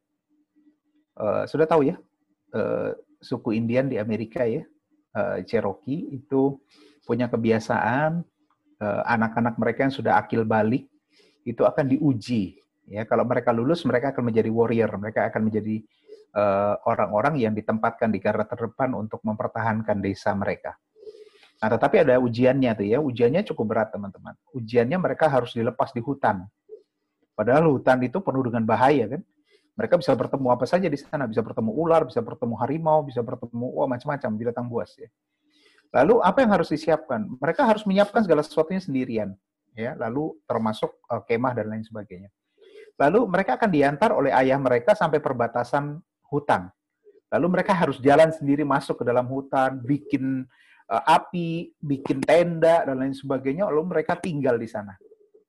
[1.15, 1.97] Uh, sudah tahu ya,
[2.59, 2.91] uh,
[3.23, 4.67] suku Indian di Amerika ya,
[5.15, 6.59] uh, Cherokee itu
[7.07, 8.27] punya kebiasaan
[8.83, 10.89] anak-anak uh, mereka yang sudah akil balik
[11.45, 12.59] itu akan diuji
[12.91, 13.07] ya.
[13.07, 15.81] Kalau mereka lulus, mereka akan menjadi warrior, mereka akan menjadi
[16.87, 20.79] orang-orang uh, yang ditempatkan di garda terdepan untuk mempertahankan desa mereka.
[21.61, 22.99] Nah, tetapi ada ujiannya tuh ya.
[23.03, 24.33] Ujiannya cukup berat, teman-teman.
[24.55, 26.47] Ujiannya mereka harus dilepas di hutan.
[27.37, 29.23] Padahal hutan itu penuh dengan bahaya kan.
[29.77, 33.67] Mereka bisa bertemu apa saja di sana, bisa bertemu ular, bisa bertemu harimau, bisa bertemu
[33.77, 35.09] wah macam-macam binatang buas ya.
[35.91, 37.27] Lalu apa yang harus disiapkan?
[37.41, 39.29] Mereka harus menyiapkan segala sesuatunya sendirian,
[39.73, 39.97] ya.
[39.97, 42.29] Lalu termasuk uh, kemah dan lain sebagainya.
[43.01, 45.97] Lalu mereka akan diantar oleh ayah mereka sampai perbatasan
[46.29, 46.69] hutan.
[47.33, 50.45] Lalu mereka harus jalan sendiri masuk ke dalam hutan, bikin
[50.91, 53.71] uh, api, bikin tenda dan lain sebagainya.
[53.73, 54.99] Lalu mereka tinggal di sana,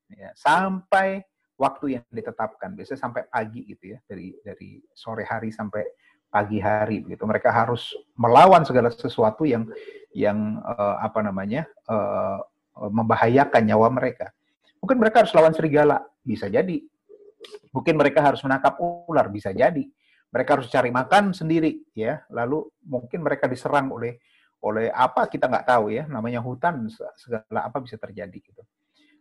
[0.07, 1.25] ya, sampai
[1.57, 2.77] waktu yang ditetapkan.
[2.77, 5.83] Biasanya sampai pagi gitu ya, dari dari sore hari sampai
[6.31, 7.25] pagi hari begitu.
[7.25, 9.65] Mereka harus melawan segala sesuatu yang
[10.13, 12.39] yang uh, apa namanya uh,
[12.77, 14.29] membahayakan nyawa mereka.
[14.85, 16.77] Mungkin mereka harus lawan serigala, bisa jadi.
[17.71, 19.83] Mungkin mereka harus menangkap ular, bisa jadi.
[20.31, 22.23] Mereka harus cari makan sendiri, ya.
[22.31, 24.19] Lalu mungkin mereka diserang oleh
[24.61, 26.05] oleh apa kita nggak tahu ya.
[26.07, 28.61] Namanya hutan, segala apa bisa terjadi gitu.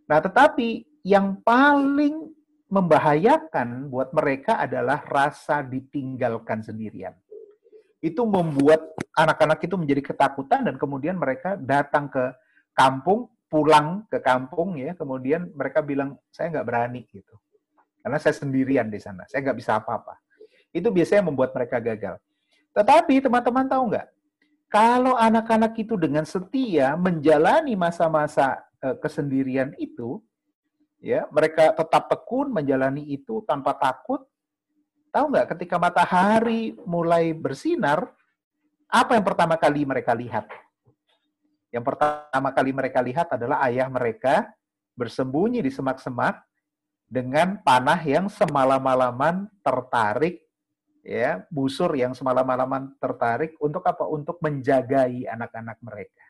[0.07, 2.31] Nah, tetapi yang paling
[2.71, 7.15] membahayakan buat mereka adalah rasa ditinggalkan sendirian.
[7.99, 12.31] Itu membuat anak-anak itu menjadi ketakutan dan kemudian mereka datang ke
[12.73, 17.35] kampung, pulang ke kampung ya, kemudian mereka bilang saya nggak berani gitu,
[18.01, 20.17] karena saya sendirian di sana, saya nggak bisa apa-apa.
[20.73, 22.17] Itu biasanya membuat mereka gagal.
[22.73, 24.07] Tetapi teman-teman tahu nggak,
[24.71, 30.25] kalau anak-anak itu dengan setia menjalani masa-masa Eh, kesendirian itu,
[31.05, 34.25] ya mereka tetap tekun menjalani itu tanpa takut.
[35.13, 38.09] Tahu nggak ketika matahari mulai bersinar,
[38.89, 40.49] apa yang pertama kali mereka lihat?
[41.69, 44.49] Yang pertama kali mereka lihat adalah ayah mereka
[44.97, 46.41] bersembunyi di semak-semak
[47.11, 50.47] dengan panah yang semalam-malaman tertarik
[51.03, 54.07] ya busur yang semalam-malaman tertarik untuk apa?
[54.07, 56.25] Untuk menjagai anak-anak mereka.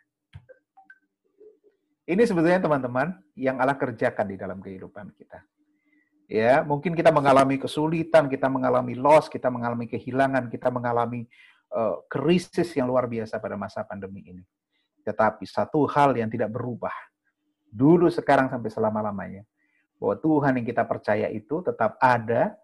[2.09, 5.47] Ini sebetulnya teman-teman yang Allah kerjakan di dalam kehidupan kita.
[6.27, 11.27] Ya, mungkin kita mengalami kesulitan, kita mengalami loss, kita mengalami kehilangan, kita mengalami
[11.75, 14.43] uh, krisis yang luar biasa pada masa pandemi ini.
[15.03, 16.95] Tetapi satu hal yang tidak berubah,
[17.67, 19.43] dulu, sekarang, sampai selama-lamanya,
[20.01, 22.57] bahwa Tuhan yang kita percaya itu tetap ada,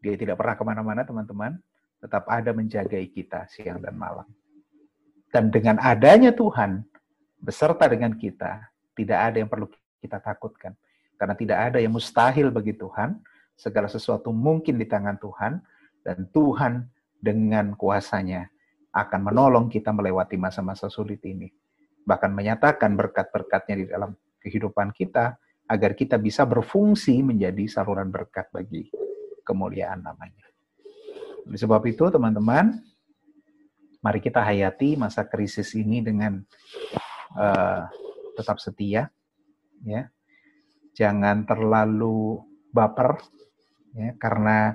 [0.00, 1.60] dia tidak pernah ke mana-mana, teman-teman,
[2.00, 4.24] tetap ada menjagai kita siang dan malam.
[5.28, 6.80] Dan dengan adanya Tuhan,
[7.36, 9.68] beserta dengan kita, tidak ada yang perlu
[10.00, 10.72] kita takutkan.
[11.20, 13.20] Karena tidak ada yang mustahil bagi Tuhan,
[13.52, 15.60] segala sesuatu mungkin di tangan Tuhan,
[16.00, 16.88] dan Tuhan
[17.20, 18.48] dengan kuasanya
[18.96, 21.52] akan menolong kita melewati masa-masa sulit ini.
[22.06, 28.86] Bahkan menyatakan berkat-berkatnya di dalam kehidupan kita, agar kita bisa berfungsi menjadi saluran berkat bagi
[29.42, 30.46] kemuliaan namanya.
[31.46, 32.82] Oleh sebab itu, teman-teman,
[34.02, 36.42] mari kita hayati masa krisis ini dengan
[37.34, 37.86] uh,
[38.34, 39.10] tetap setia,
[39.82, 40.10] ya.
[40.96, 43.20] Jangan terlalu baper,
[43.94, 44.74] ya, karena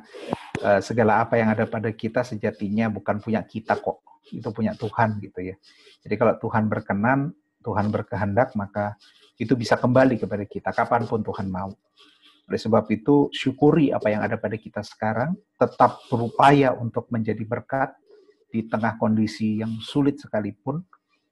[0.63, 5.18] uh, segala apa yang ada pada kita sejatinya bukan punya kita kok, itu punya Tuhan
[5.24, 5.55] gitu ya.
[6.03, 8.95] Jadi kalau Tuhan berkenan, Tuhan berkehendak, maka
[9.42, 11.74] itu bisa kembali kepada kita kapan pun Tuhan mau.
[12.46, 17.89] Oleh sebab itu, syukuri apa yang ada pada kita sekarang, tetap berupaya untuk menjadi berkat
[18.54, 20.86] di tengah kondisi yang sulit sekalipun.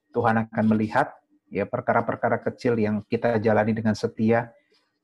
[0.10, 1.14] Tuhan akan melihat
[1.54, 4.50] ya perkara-perkara kecil yang kita jalani dengan setia,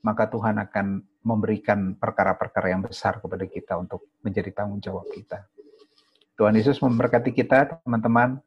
[0.01, 5.45] maka Tuhan akan memberikan perkara-perkara yang besar kepada kita untuk menjadi tanggung jawab kita.
[6.41, 8.41] Tuhan Yesus memberkati kita, teman-teman.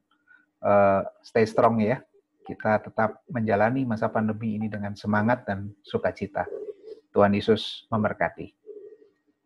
[0.59, 2.03] Uh, stay strong ya.
[2.49, 6.49] Kita tetap menjalani masa pandemi ini dengan semangat dan sukacita.
[7.13, 8.49] Tuhan Yesus memberkati.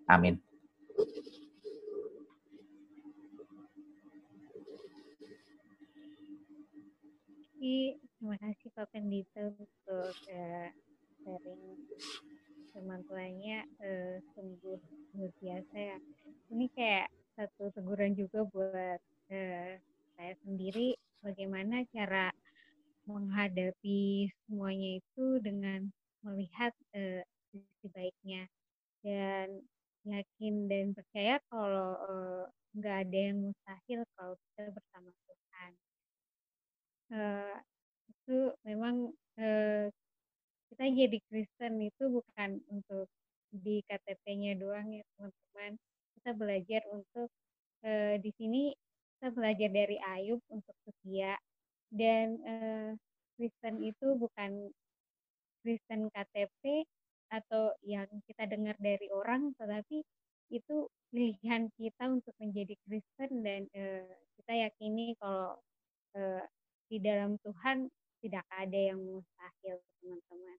[0.07, 0.39] Amin.
[8.23, 10.69] Terima kasih Pak Pendito untuk uh,
[11.27, 11.75] sharing
[12.71, 14.79] firman Tuhannya uh, sungguh
[15.19, 15.99] luar biasa ya.
[24.47, 25.91] semuanya itu dengan
[26.23, 28.47] melihat uh, sisi baiknya
[29.03, 29.67] dan
[30.07, 31.99] yakin dan percaya kalau
[32.79, 35.73] nggak uh, ada yang mustahil kalau kita bersama Tuhan.
[37.13, 37.59] Uh,
[38.23, 39.11] itu memang
[39.43, 39.87] uh,
[40.73, 43.11] kita jadi Kristen itu bukan untuk
[43.53, 45.73] di KTP-nya doang ya teman-teman.
[46.17, 47.29] Kita belajar untuk
[47.85, 48.73] uh, di sini
[49.19, 51.35] kita belajar dari Ayub untuk setia
[51.91, 52.91] dan uh,
[53.37, 54.71] Kristen itu bukan
[55.61, 56.87] Kristen KTP
[57.33, 60.05] atau yang kita dengar dari orang, tetapi
[60.53, 60.77] itu
[61.09, 65.57] pilihan kita untuk menjadi Kristen dan uh, kita yakini kalau
[66.17, 66.45] uh,
[66.93, 67.89] di dalam Tuhan
[68.23, 70.59] tidak ada yang mustahil, teman-teman.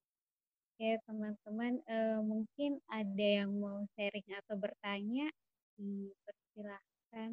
[0.73, 5.31] Oke, teman-teman, uh, mungkin ada yang mau sharing atau bertanya,
[5.77, 7.31] dipersilahkan.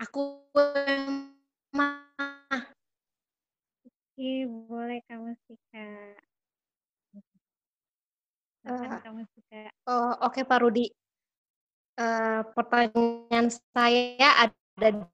[0.00, 0.48] Aku
[4.16, 6.24] Oke, boleh kamu sih, Kak.
[8.64, 9.76] Uh, kamu sih, Kak.
[9.84, 10.92] Oh, oke Pak Rudi.
[11.96, 15.08] Uh, pertanyaan saya ada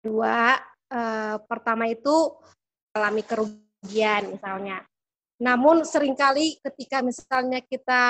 [0.00, 0.56] dua.
[0.88, 2.32] Uh, pertama itu
[2.96, 4.80] alami kerugian misalnya.
[5.36, 8.04] Namun sering kali ketika misalnya kita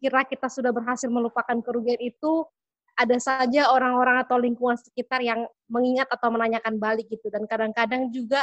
[0.00, 2.48] kira kita sudah berhasil melupakan kerugian itu,
[2.96, 8.40] ada saja orang-orang atau lingkungan sekitar yang mengingat atau menanyakan balik gitu dan kadang-kadang juga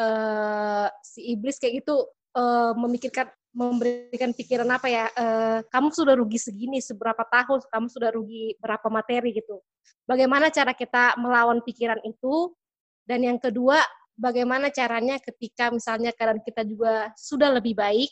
[0.00, 6.40] uh, si iblis kayak gitu uh, memikirkan memberikan pikiran apa ya uh, kamu sudah rugi
[6.40, 9.60] segini seberapa tahun kamu sudah rugi berapa materi gitu
[10.08, 12.56] bagaimana cara kita melawan pikiran itu
[13.04, 13.76] dan yang kedua
[14.16, 18.08] bagaimana caranya ketika misalnya keadaan kita juga sudah lebih baik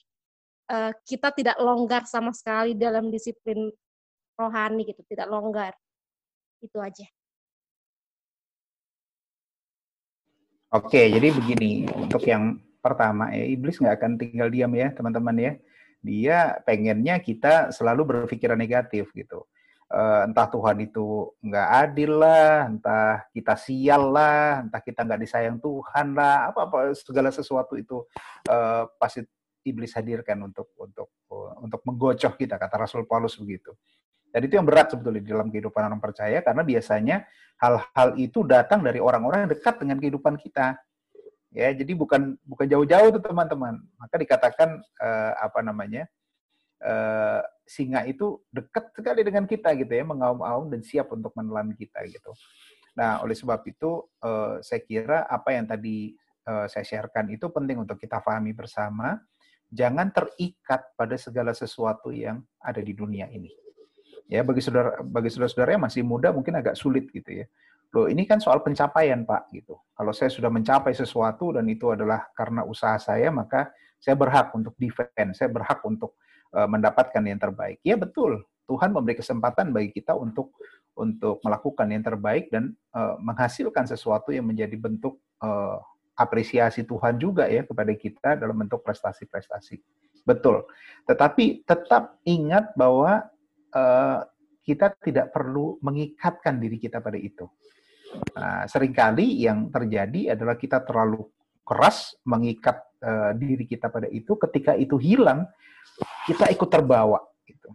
[0.70, 3.72] uh, kita tidak longgar sama sekali dalam disiplin
[4.38, 5.72] rohani gitu, tidak longgar.
[6.62, 7.04] Itu aja.
[10.70, 15.52] Oke, jadi begini untuk yang pertama ya iblis nggak akan tinggal diam ya teman-teman ya.
[16.00, 19.44] Dia pengennya kita selalu berpikiran negatif gitu.
[19.90, 25.58] Uh, entah Tuhan itu nggak adil lah, entah kita sial lah, entah kita nggak disayang
[25.58, 28.06] Tuhan lah, apa apa segala sesuatu itu
[28.46, 29.26] uh, pasti
[29.66, 31.10] iblis hadirkan untuk untuk
[31.60, 33.74] untuk menggocoh kita kata Rasul Paulus begitu.
[34.30, 37.26] Dan itu yang berat sebetulnya dalam kehidupan orang percaya karena biasanya
[37.58, 40.78] hal-hal itu datang dari orang-orang yang dekat dengan kehidupan kita.
[41.50, 43.82] Ya, jadi bukan bukan jauh-jauh tuh teman-teman.
[43.98, 46.06] Maka dikatakan uh, apa namanya?
[46.80, 52.00] Uh, singa itu dekat sekali dengan kita gitu ya, mengaum-aum dan siap untuk menelan kita
[52.08, 52.32] gitu.
[52.96, 56.16] Nah, oleh sebab itu uh, saya kira apa yang tadi
[56.48, 59.20] uh, saya sharekan itu penting untuk kita pahami bersama.
[59.70, 63.54] Jangan terikat pada segala sesuatu yang ada di dunia ini
[64.30, 67.46] Ya, bagi saudara bagi saudara-saudara yang masih muda mungkin agak sulit gitu ya.
[67.90, 69.74] Loh, ini kan soal pencapaian, Pak, gitu.
[69.90, 74.78] Kalau saya sudah mencapai sesuatu dan itu adalah karena usaha saya, maka saya berhak untuk
[74.78, 76.14] defend, saya berhak untuk
[76.54, 77.82] uh, mendapatkan yang terbaik.
[77.82, 78.46] Ya, betul.
[78.70, 80.54] Tuhan memberi kesempatan bagi kita untuk
[80.94, 85.82] untuk melakukan yang terbaik dan uh, menghasilkan sesuatu yang menjadi bentuk uh,
[86.14, 89.80] apresiasi Tuhan juga ya kepada kita dalam bentuk prestasi-prestasi.
[90.22, 90.68] Betul.
[91.08, 93.26] Tetapi tetap ingat bahwa
[93.74, 94.20] uh,
[94.62, 97.48] kita tidak perlu mengikatkan diri kita pada itu.
[98.10, 101.22] Nah, sering kali yang terjadi adalah kita terlalu
[101.62, 104.34] keras mengikat uh, diri kita pada itu.
[104.34, 105.46] Ketika itu hilang,
[106.26, 107.22] kita ikut terbawa.
[107.46, 107.70] Gitu.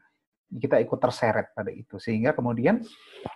[0.55, 2.79] Kita ikut terseret pada itu, sehingga kemudian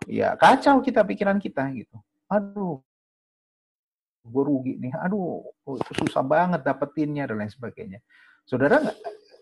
[0.08, 1.95] ya kacau kita pikiran kita gitu.
[2.32, 2.80] Aduh,
[4.24, 4.93] gue rugi nih.
[5.04, 8.00] Aduh, oh, susah banget dapetinnya dan lain sebagainya.
[8.45, 8.84] Saudara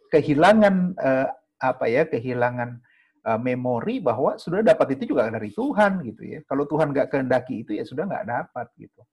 [0.09, 1.27] kehilangan uh,
[1.59, 2.05] apa ya?
[2.07, 2.81] Kehilangan
[3.27, 6.39] uh, memori bahwa sudah dapat itu juga dari Tuhan gitu ya.
[6.47, 9.03] Kalau Tuhan nggak kehendaki itu ya sudah nggak dapat gitu.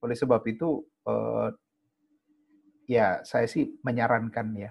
[0.00, 1.52] Oleh sebab itu uh,
[2.88, 4.70] ya saya sih menyarankan ya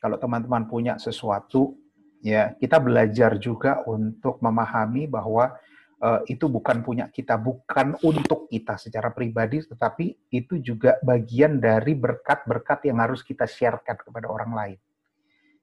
[0.00, 1.76] kalau teman-teman punya sesuatu
[2.24, 5.52] ya kita belajar juga untuk memahami bahwa
[6.00, 11.92] uh, itu bukan punya kita, bukan untuk kita secara pribadi, tetapi itu juga bagian dari
[11.94, 14.78] berkat-berkat yang harus kita sharekan kepada orang lain.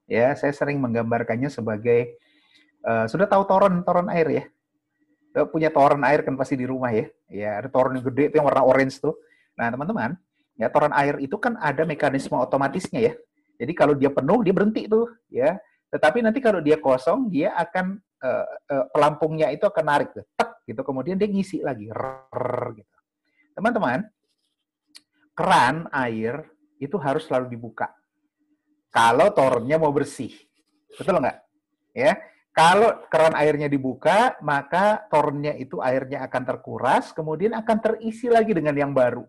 [0.08, 2.16] Ya, saya sering menggambarkannya sebagai
[2.88, 4.44] Uh, sudah tahu toron toron air ya?
[5.36, 7.12] Uh, punya toron air kan pasti di rumah ya.
[7.28, 9.20] Ya, ada toron yang gede itu yang warna orange tuh.
[9.60, 10.16] Nah, teman-teman,
[10.56, 13.14] ya toron air itu kan ada mekanisme otomatisnya ya.
[13.60, 15.60] Jadi kalau dia penuh dia berhenti tuh, ya.
[15.92, 20.56] Tetapi nanti kalau dia kosong dia akan uh, uh, pelampungnya itu akan narik tuh, tek
[20.64, 20.80] gitu.
[20.88, 22.98] Kemudian dia ngisi lagi, gitu.
[23.52, 24.08] Teman-teman,
[25.36, 26.48] keran air
[26.80, 27.92] itu harus selalu dibuka.
[28.94, 30.32] Kalau toronnya mau bersih,
[30.96, 31.38] betul nggak?
[31.92, 32.16] Ya,
[32.58, 38.74] Kalau keran airnya dibuka, maka tornya itu airnya akan terkuras, kemudian akan terisi lagi dengan
[38.74, 39.22] yang baru.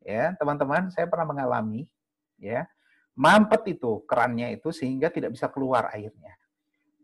[0.00, 1.84] Ya, teman-teman, saya pernah mengalami,
[2.40, 2.64] ya,
[3.12, 6.32] mampet itu kerannya itu sehingga tidak bisa keluar airnya.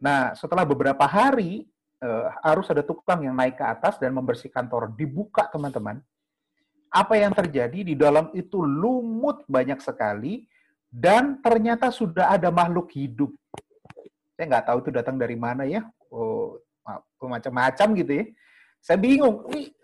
[0.01, 1.69] Nah, setelah beberapa hari
[2.01, 4.97] uh, harus ada tukang yang naik ke atas dan membersihkan toren.
[4.97, 6.01] Dibuka, teman-teman.
[6.89, 10.49] Apa yang terjadi di dalam itu lumut banyak sekali
[10.89, 13.29] dan ternyata sudah ada makhluk hidup
[14.39, 15.83] saya nggak tahu itu datang dari mana ya.
[16.15, 16.63] Oh,
[17.19, 18.25] macam-macam gitu ya.
[18.79, 19.75] Saya bingung, ini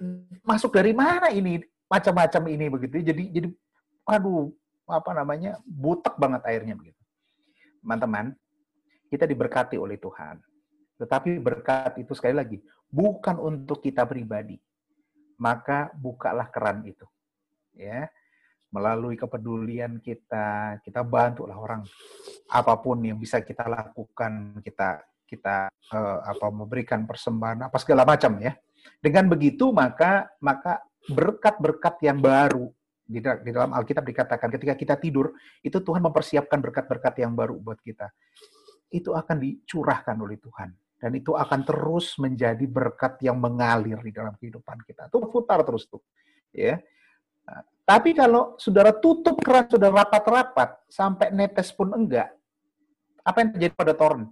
[0.47, 1.59] masuk dari mana ini
[1.91, 3.03] macam-macam ini begitu.
[3.03, 3.11] Ya.
[3.11, 3.49] Jadi jadi
[4.07, 4.55] aduh,
[4.87, 5.59] apa namanya?
[5.67, 7.03] butek banget airnya begitu.
[7.83, 8.31] Teman-teman,
[9.11, 10.39] kita diberkati oleh Tuhan.
[11.03, 14.55] Tetapi berkat itu sekali lagi bukan untuk kita pribadi.
[15.35, 17.03] Maka bukalah keran itu.
[17.75, 18.07] Ya
[18.75, 21.87] melalui kepedulian kita, kita bantulah orang
[22.55, 28.39] apa pun yang bisa kita lakukan, kita kita uh, apa memberikan persembahan apa segala macam
[28.39, 28.55] ya.
[29.03, 30.79] Dengan begitu maka maka
[31.11, 32.71] berkat-berkat yang baru
[33.05, 38.09] di, dalam Alkitab dikatakan ketika kita tidur itu Tuhan mempersiapkan berkat-berkat yang baru buat kita.
[38.95, 40.71] Itu akan dicurahkan oleh Tuhan
[41.03, 45.11] dan itu akan terus menjadi berkat yang mengalir di dalam kehidupan kita.
[45.11, 46.01] Itu putar terus tuh.
[46.55, 46.79] Ya.
[47.85, 52.33] Tapi kalau saudara tutup keran, sudah rapat-rapat, sampai netes pun enggak,
[53.25, 54.29] apa yang terjadi pada toren?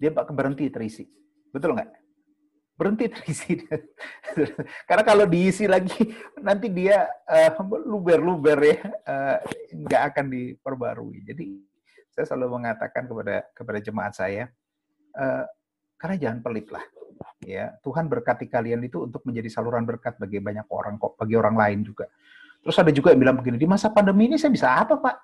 [0.00, 1.04] Dia berhenti terisi.
[1.52, 1.90] Betul nggak?
[2.74, 3.54] Berhenti terisi.
[4.88, 6.10] Karena kalau diisi lagi,
[6.42, 7.54] nanti dia uh,
[7.84, 9.38] luber-luber ya, uh,
[9.70, 11.22] nggak akan diperbarui.
[11.22, 11.44] Jadi
[12.10, 14.50] saya selalu mengatakan kepada kepada jemaat saya,
[15.14, 15.46] uh,
[16.00, 16.84] karena jangan pelit lah
[17.44, 21.54] ya Tuhan berkati kalian itu untuk menjadi saluran berkat bagi banyak orang kok bagi orang
[21.54, 22.08] lain juga
[22.64, 25.16] terus ada juga yang bilang begini di masa pandemi ini saya bisa apa pak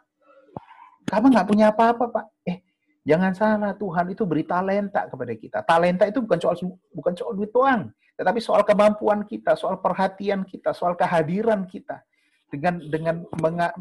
[1.10, 2.62] kamu nggak punya apa-apa pak eh
[3.02, 6.54] jangan salah Tuhan itu beri talenta kepada kita talenta itu bukan soal
[6.94, 12.06] bukan soal duit doang tetapi soal kemampuan kita soal perhatian kita soal kehadiran kita
[12.46, 13.26] dengan dengan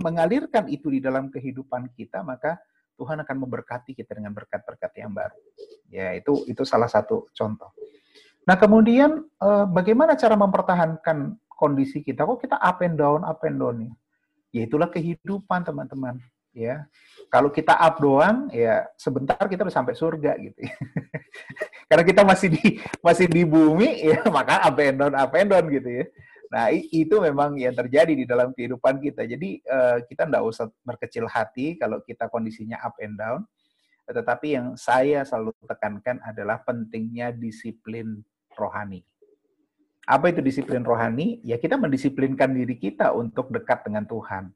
[0.02, 2.58] mengalirkan itu di dalam kehidupan kita maka
[3.00, 5.40] Tuhan akan memberkati kita dengan berkat-berkat yang baru.
[5.88, 7.72] Ya, itu itu salah satu contoh.
[8.44, 12.28] Nah, kemudian eh, bagaimana cara mempertahankan kondisi kita?
[12.28, 13.94] Kok kita up and down, up and down nih?
[14.52, 16.20] Ya itulah kehidupan, teman-teman.
[16.50, 16.90] Ya,
[17.30, 20.60] kalau kita up doang, ya sebentar kita udah sampai surga gitu.
[21.90, 25.66] Karena kita masih di masih di bumi, ya maka up and down, up and down
[25.70, 26.06] gitu ya.
[26.50, 29.30] Nah, itu memang yang terjadi di dalam kehidupan kita.
[29.30, 33.46] Jadi uh, kita nggak usah berkecil hati kalau kita kondisinya up and down.
[34.10, 38.26] Tetapi yang saya selalu tekankan adalah pentingnya disiplin
[38.58, 39.06] rohani.
[40.10, 41.38] Apa itu disiplin rohani?
[41.46, 44.50] Ya kita mendisiplinkan diri kita untuk dekat dengan Tuhan.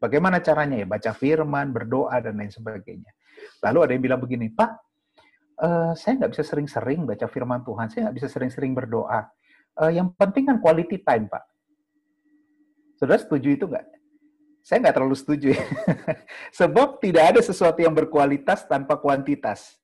[0.00, 0.86] Bagaimana caranya ya?
[0.88, 3.12] Baca firman, berdoa, dan lain sebagainya.
[3.60, 4.70] Lalu ada yang bilang begini, Pak,
[5.60, 9.28] uh, saya nggak bisa sering-sering baca firman Tuhan, saya nggak bisa sering-sering berdoa.
[9.76, 11.44] Uh, yang penting kan quality time, Pak.
[12.96, 13.86] Saudara setuju itu nggak?
[14.64, 15.64] Saya nggak terlalu setuju ya.
[16.60, 19.76] Sebab tidak ada sesuatu yang berkualitas tanpa kuantitas.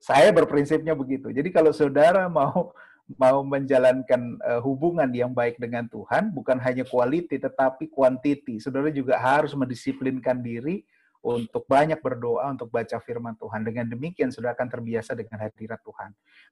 [0.00, 1.32] Saya berprinsipnya begitu.
[1.32, 2.72] Jadi kalau saudara mau
[3.16, 8.60] mau menjalankan uh, hubungan yang baik dengan Tuhan, bukan hanya quality tetapi quantity.
[8.60, 10.84] Saudara juga harus mendisiplinkan diri
[11.24, 13.64] untuk banyak berdoa, untuk baca firman Tuhan.
[13.64, 16.10] Dengan demikian, saudara akan terbiasa dengan hadirat Tuhan.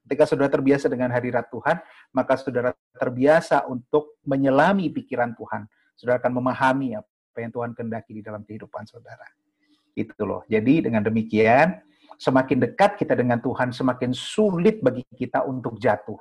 [0.09, 1.77] Ketika saudara terbiasa dengan hadirat Tuhan,
[2.17, 5.69] maka saudara terbiasa untuk menyelami pikiran Tuhan.
[5.93, 9.29] Saudara akan memahami apa yang Tuhan kendaki di dalam kehidupan saudara.
[9.93, 10.43] Itu loh.
[10.49, 11.81] Jadi dengan demikian,
[12.17, 16.19] semakin dekat kita dengan Tuhan, semakin sulit bagi kita untuk jatuh.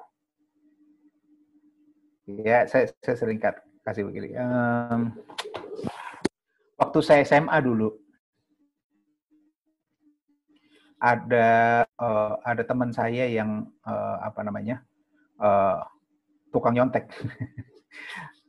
[2.26, 3.38] Ya, saya, saya sering
[3.86, 4.34] kasih begini.
[4.34, 5.14] Um,
[6.74, 7.94] waktu saya SMA dulu,
[10.98, 14.82] ada uh, ada teman saya yang uh, apa namanya
[15.38, 15.86] uh,
[16.50, 17.06] tukang nyontek.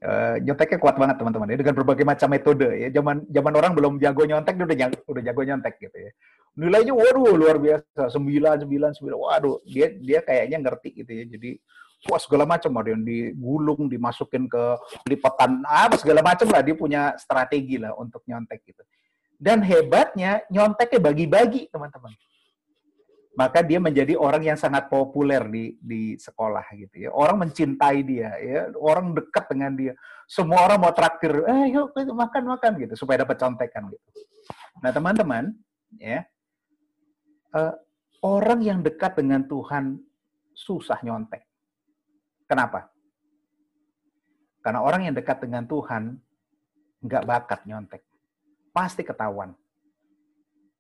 [0.00, 2.88] uh, nyonteknya kuat banget teman-teman ya dengan berbagai macam metode ya.
[2.96, 6.10] Zaman zaman orang belum jago nyontek dia udah jago, udah jago nyontek gitu ya.
[6.56, 9.18] Nilainya waduh luar biasa sembilan sembilan sembilan.
[9.20, 11.28] Waduh dia dia kayaknya ngerti gitu ya.
[11.28, 11.60] Jadi
[12.04, 12.70] wah segala macam.
[12.76, 14.64] Ada yang digulung dimasukin ke
[15.08, 16.60] lipatan apa segala macam lah.
[16.60, 18.82] Dia punya strategi lah untuk nyontek gitu.
[19.36, 22.12] Dan hebatnya nyonteknya bagi-bagi teman-teman.
[23.36, 27.10] Maka dia menjadi orang yang sangat populer di di sekolah gitu ya.
[27.12, 28.72] Orang mencintai dia ya.
[28.80, 29.92] Orang dekat dengan dia.
[30.24, 32.96] Semua orang mau traktir eh yuk makan makan gitu.
[32.96, 34.08] Supaya dapat contekan gitu.
[34.80, 35.52] Nah teman-teman
[36.00, 36.24] ya.
[37.56, 37.72] Uh,
[38.24, 39.96] orang yang dekat dengan Tuhan
[40.56, 41.45] susah nyontek
[42.46, 42.90] Kenapa?
[44.62, 46.18] Karena orang yang dekat dengan Tuhan
[47.02, 48.02] nggak bakat nyontek.
[48.74, 49.54] Pasti ketahuan.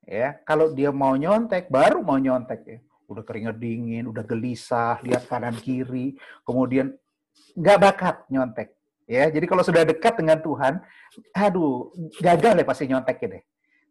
[0.06, 2.78] Ya, kalau dia mau nyontek, baru mau nyontek ya.
[3.06, 6.94] Udah keringat dingin, udah gelisah, lihat kanan kiri, kemudian
[7.54, 8.74] nggak bakat nyontek.
[9.06, 10.82] Ya, jadi kalau sudah dekat dengan Tuhan,
[11.30, 13.38] aduh, gagal ya pasti nyontek ini.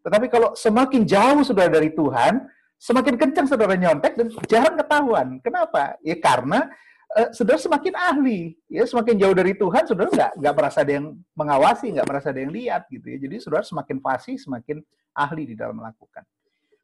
[0.03, 2.43] Tetapi kalau semakin jauh sudah dari Tuhan,
[2.75, 5.27] semakin kencang saudara nyontek dan jarang ketahuan.
[5.39, 5.95] Kenapa?
[6.03, 6.67] Ya karena
[7.15, 11.15] uh, saudara semakin ahli, ya semakin jauh dari Tuhan, saudara nggak nggak merasa ada yang
[11.31, 13.17] mengawasi, nggak merasa ada yang lihat gitu ya.
[13.17, 14.83] Jadi saudara semakin fasih, semakin
[15.15, 16.27] ahli di dalam melakukan.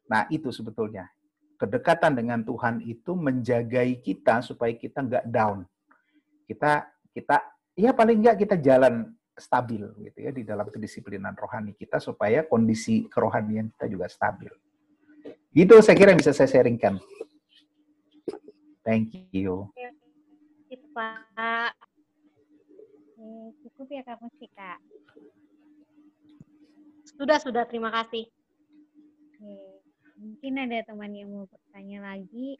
[0.08, 1.06] Nah itu sebetulnya
[1.60, 5.68] kedekatan dengan Tuhan itu menjagai kita supaya kita nggak down.
[6.48, 7.36] Kita kita
[7.76, 13.06] ya paling nggak kita jalan stabil gitu ya di dalam kedisiplinan rohani kita supaya kondisi
[13.08, 14.50] kerohanian kita juga stabil.
[15.52, 16.98] Gitu saya kira yang bisa saya sharingkan.
[18.82, 19.70] Thank you.
[20.92, 21.72] Pak.
[23.62, 24.78] Cukup ya Kak Mustika.
[27.18, 27.64] Sudah, sudah.
[27.68, 28.26] Terima kasih.
[29.32, 29.54] Oke.
[30.22, 32.58] Mungkin ada teman yang mau bertanya lagi.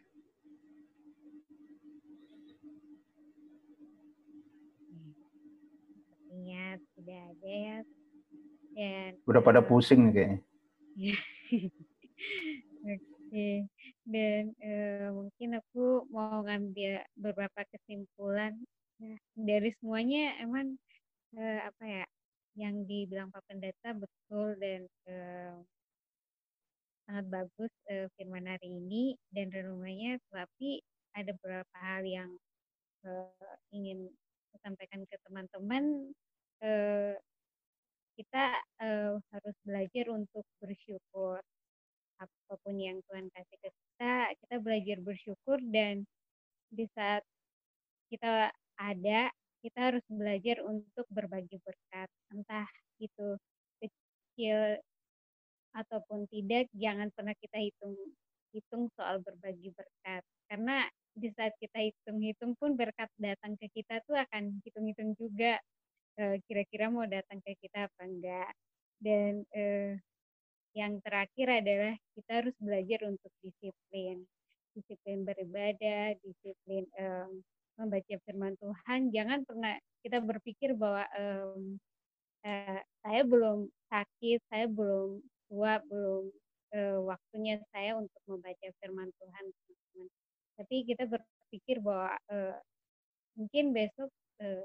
[6.32, 7.78] sepertinya tidak ada ya.
[8.72, 10.40] Dan udah pada pusing kayaknya.
[12.88, 13.11] Oke.
[14.04, 18.52] Dan uh, mungkin aku mau ngambil beberapa kesimpulan
[19.00, 20.76] nah, dari semuanya emang
[21.40, 22.04] uh, apa ya
[22.60, 25.56] yang dibilang Pak Pendeta betul dan uh,
[27.08, 30.84] sangat bagus uh, firman hari ini dan renungannya tapi
[31.16, 32.30] ada beberapa hal yang
[33.08, 34.12] uh, ingin
[34.60, 36.12] sampaikan ke teman-teman
[36.62, 37.14] eh,
[38.14, 38.44] kita
[38.84, 41.40] eh, harus belajar untuk bersyukur
[42.22, 44.14] apa pun yang Tuhan kasih ke kita
[44.44, 46.06] kita belajar bersyukur dan
[46.72, 47.26] di saat
[48.08, 52.10] kita ada kita harus belajar untuk berbagi berkat.
[52.34, 52.66] Entah
[52.98, 53.38] itu
[53.78, 54.82] kecil
[55.72, 57.94] ataupun tidak jangan pernah kita hitung
[58.52, 60.22] hitung soal berbagi berkat.
[60.50, 65.56] Karena di saat kita hitung-hitung pun berkat datang ke kita tuh akan hitung-hitung juga
[66.12, 68.52] kira kira-kira mau datang ke kita apa enggak.
[69.00, 69.96] Dan uh,
[70.72, 74.24] yang terakhir adalah kita harus belajar untuk disiplin.
[74.72, 77.44] Disiplin beribadah disiplin um,
[77.76, 79.12] membaca firman Tuhan.
[79.12, 81.76] Jangan pernah kita berpikir bahwa um,
[82.44, 85.20] uh, saya belum sakit saya belum
[85.52, 86.32] tua belum
[86.72, 89.44] uh, waktunya saya untuk membaca firman Tuhan
[90.56, 92.56] tapi kita berpikir bahwa uh,
[93.34, 94.10] mungkin besok
[94.40, 94.64] uh,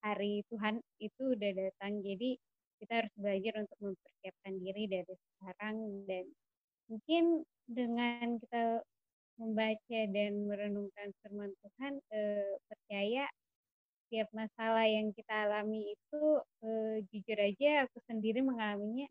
[0.00, 2.00] hari Tuhan itu udah datang.
[2.00, 2.40] Jadi
[2.80, 5.76] kita harus belajar untuk mempersiapkan diri dari sekarang
[6.08, 6.24] dan
[6.88, 7.24] mungkin
[7.70, 8.82] dengan kita
[9.38, 13.24] membaca dan merenungkan firman Tuhan eh, percaya
[14.08, 16.22] setiap masalah yang kita alami itu
[16.66, 19.06] eh, jujur aja aku sendiri mengalaminya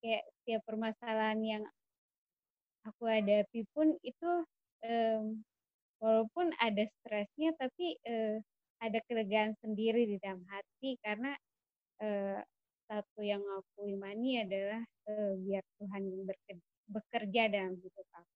[0.00, 1.64] kayak setiap permasalahan yang
[2.88, 4.30] aku hadapi pun itu
[4.84, 5.44] um,
[6.00, 8.40] walaupun ada stresnya tapi uh,
[8.80, 11.36] ada kelegaan sendiri di dalam hati karena
[12.00, 12.40] uh,
[12.90, 16.02] satu yang aku imani adalah uh, biar Tuhan
[16.90, 18.34] bekerja dalam hidup aku.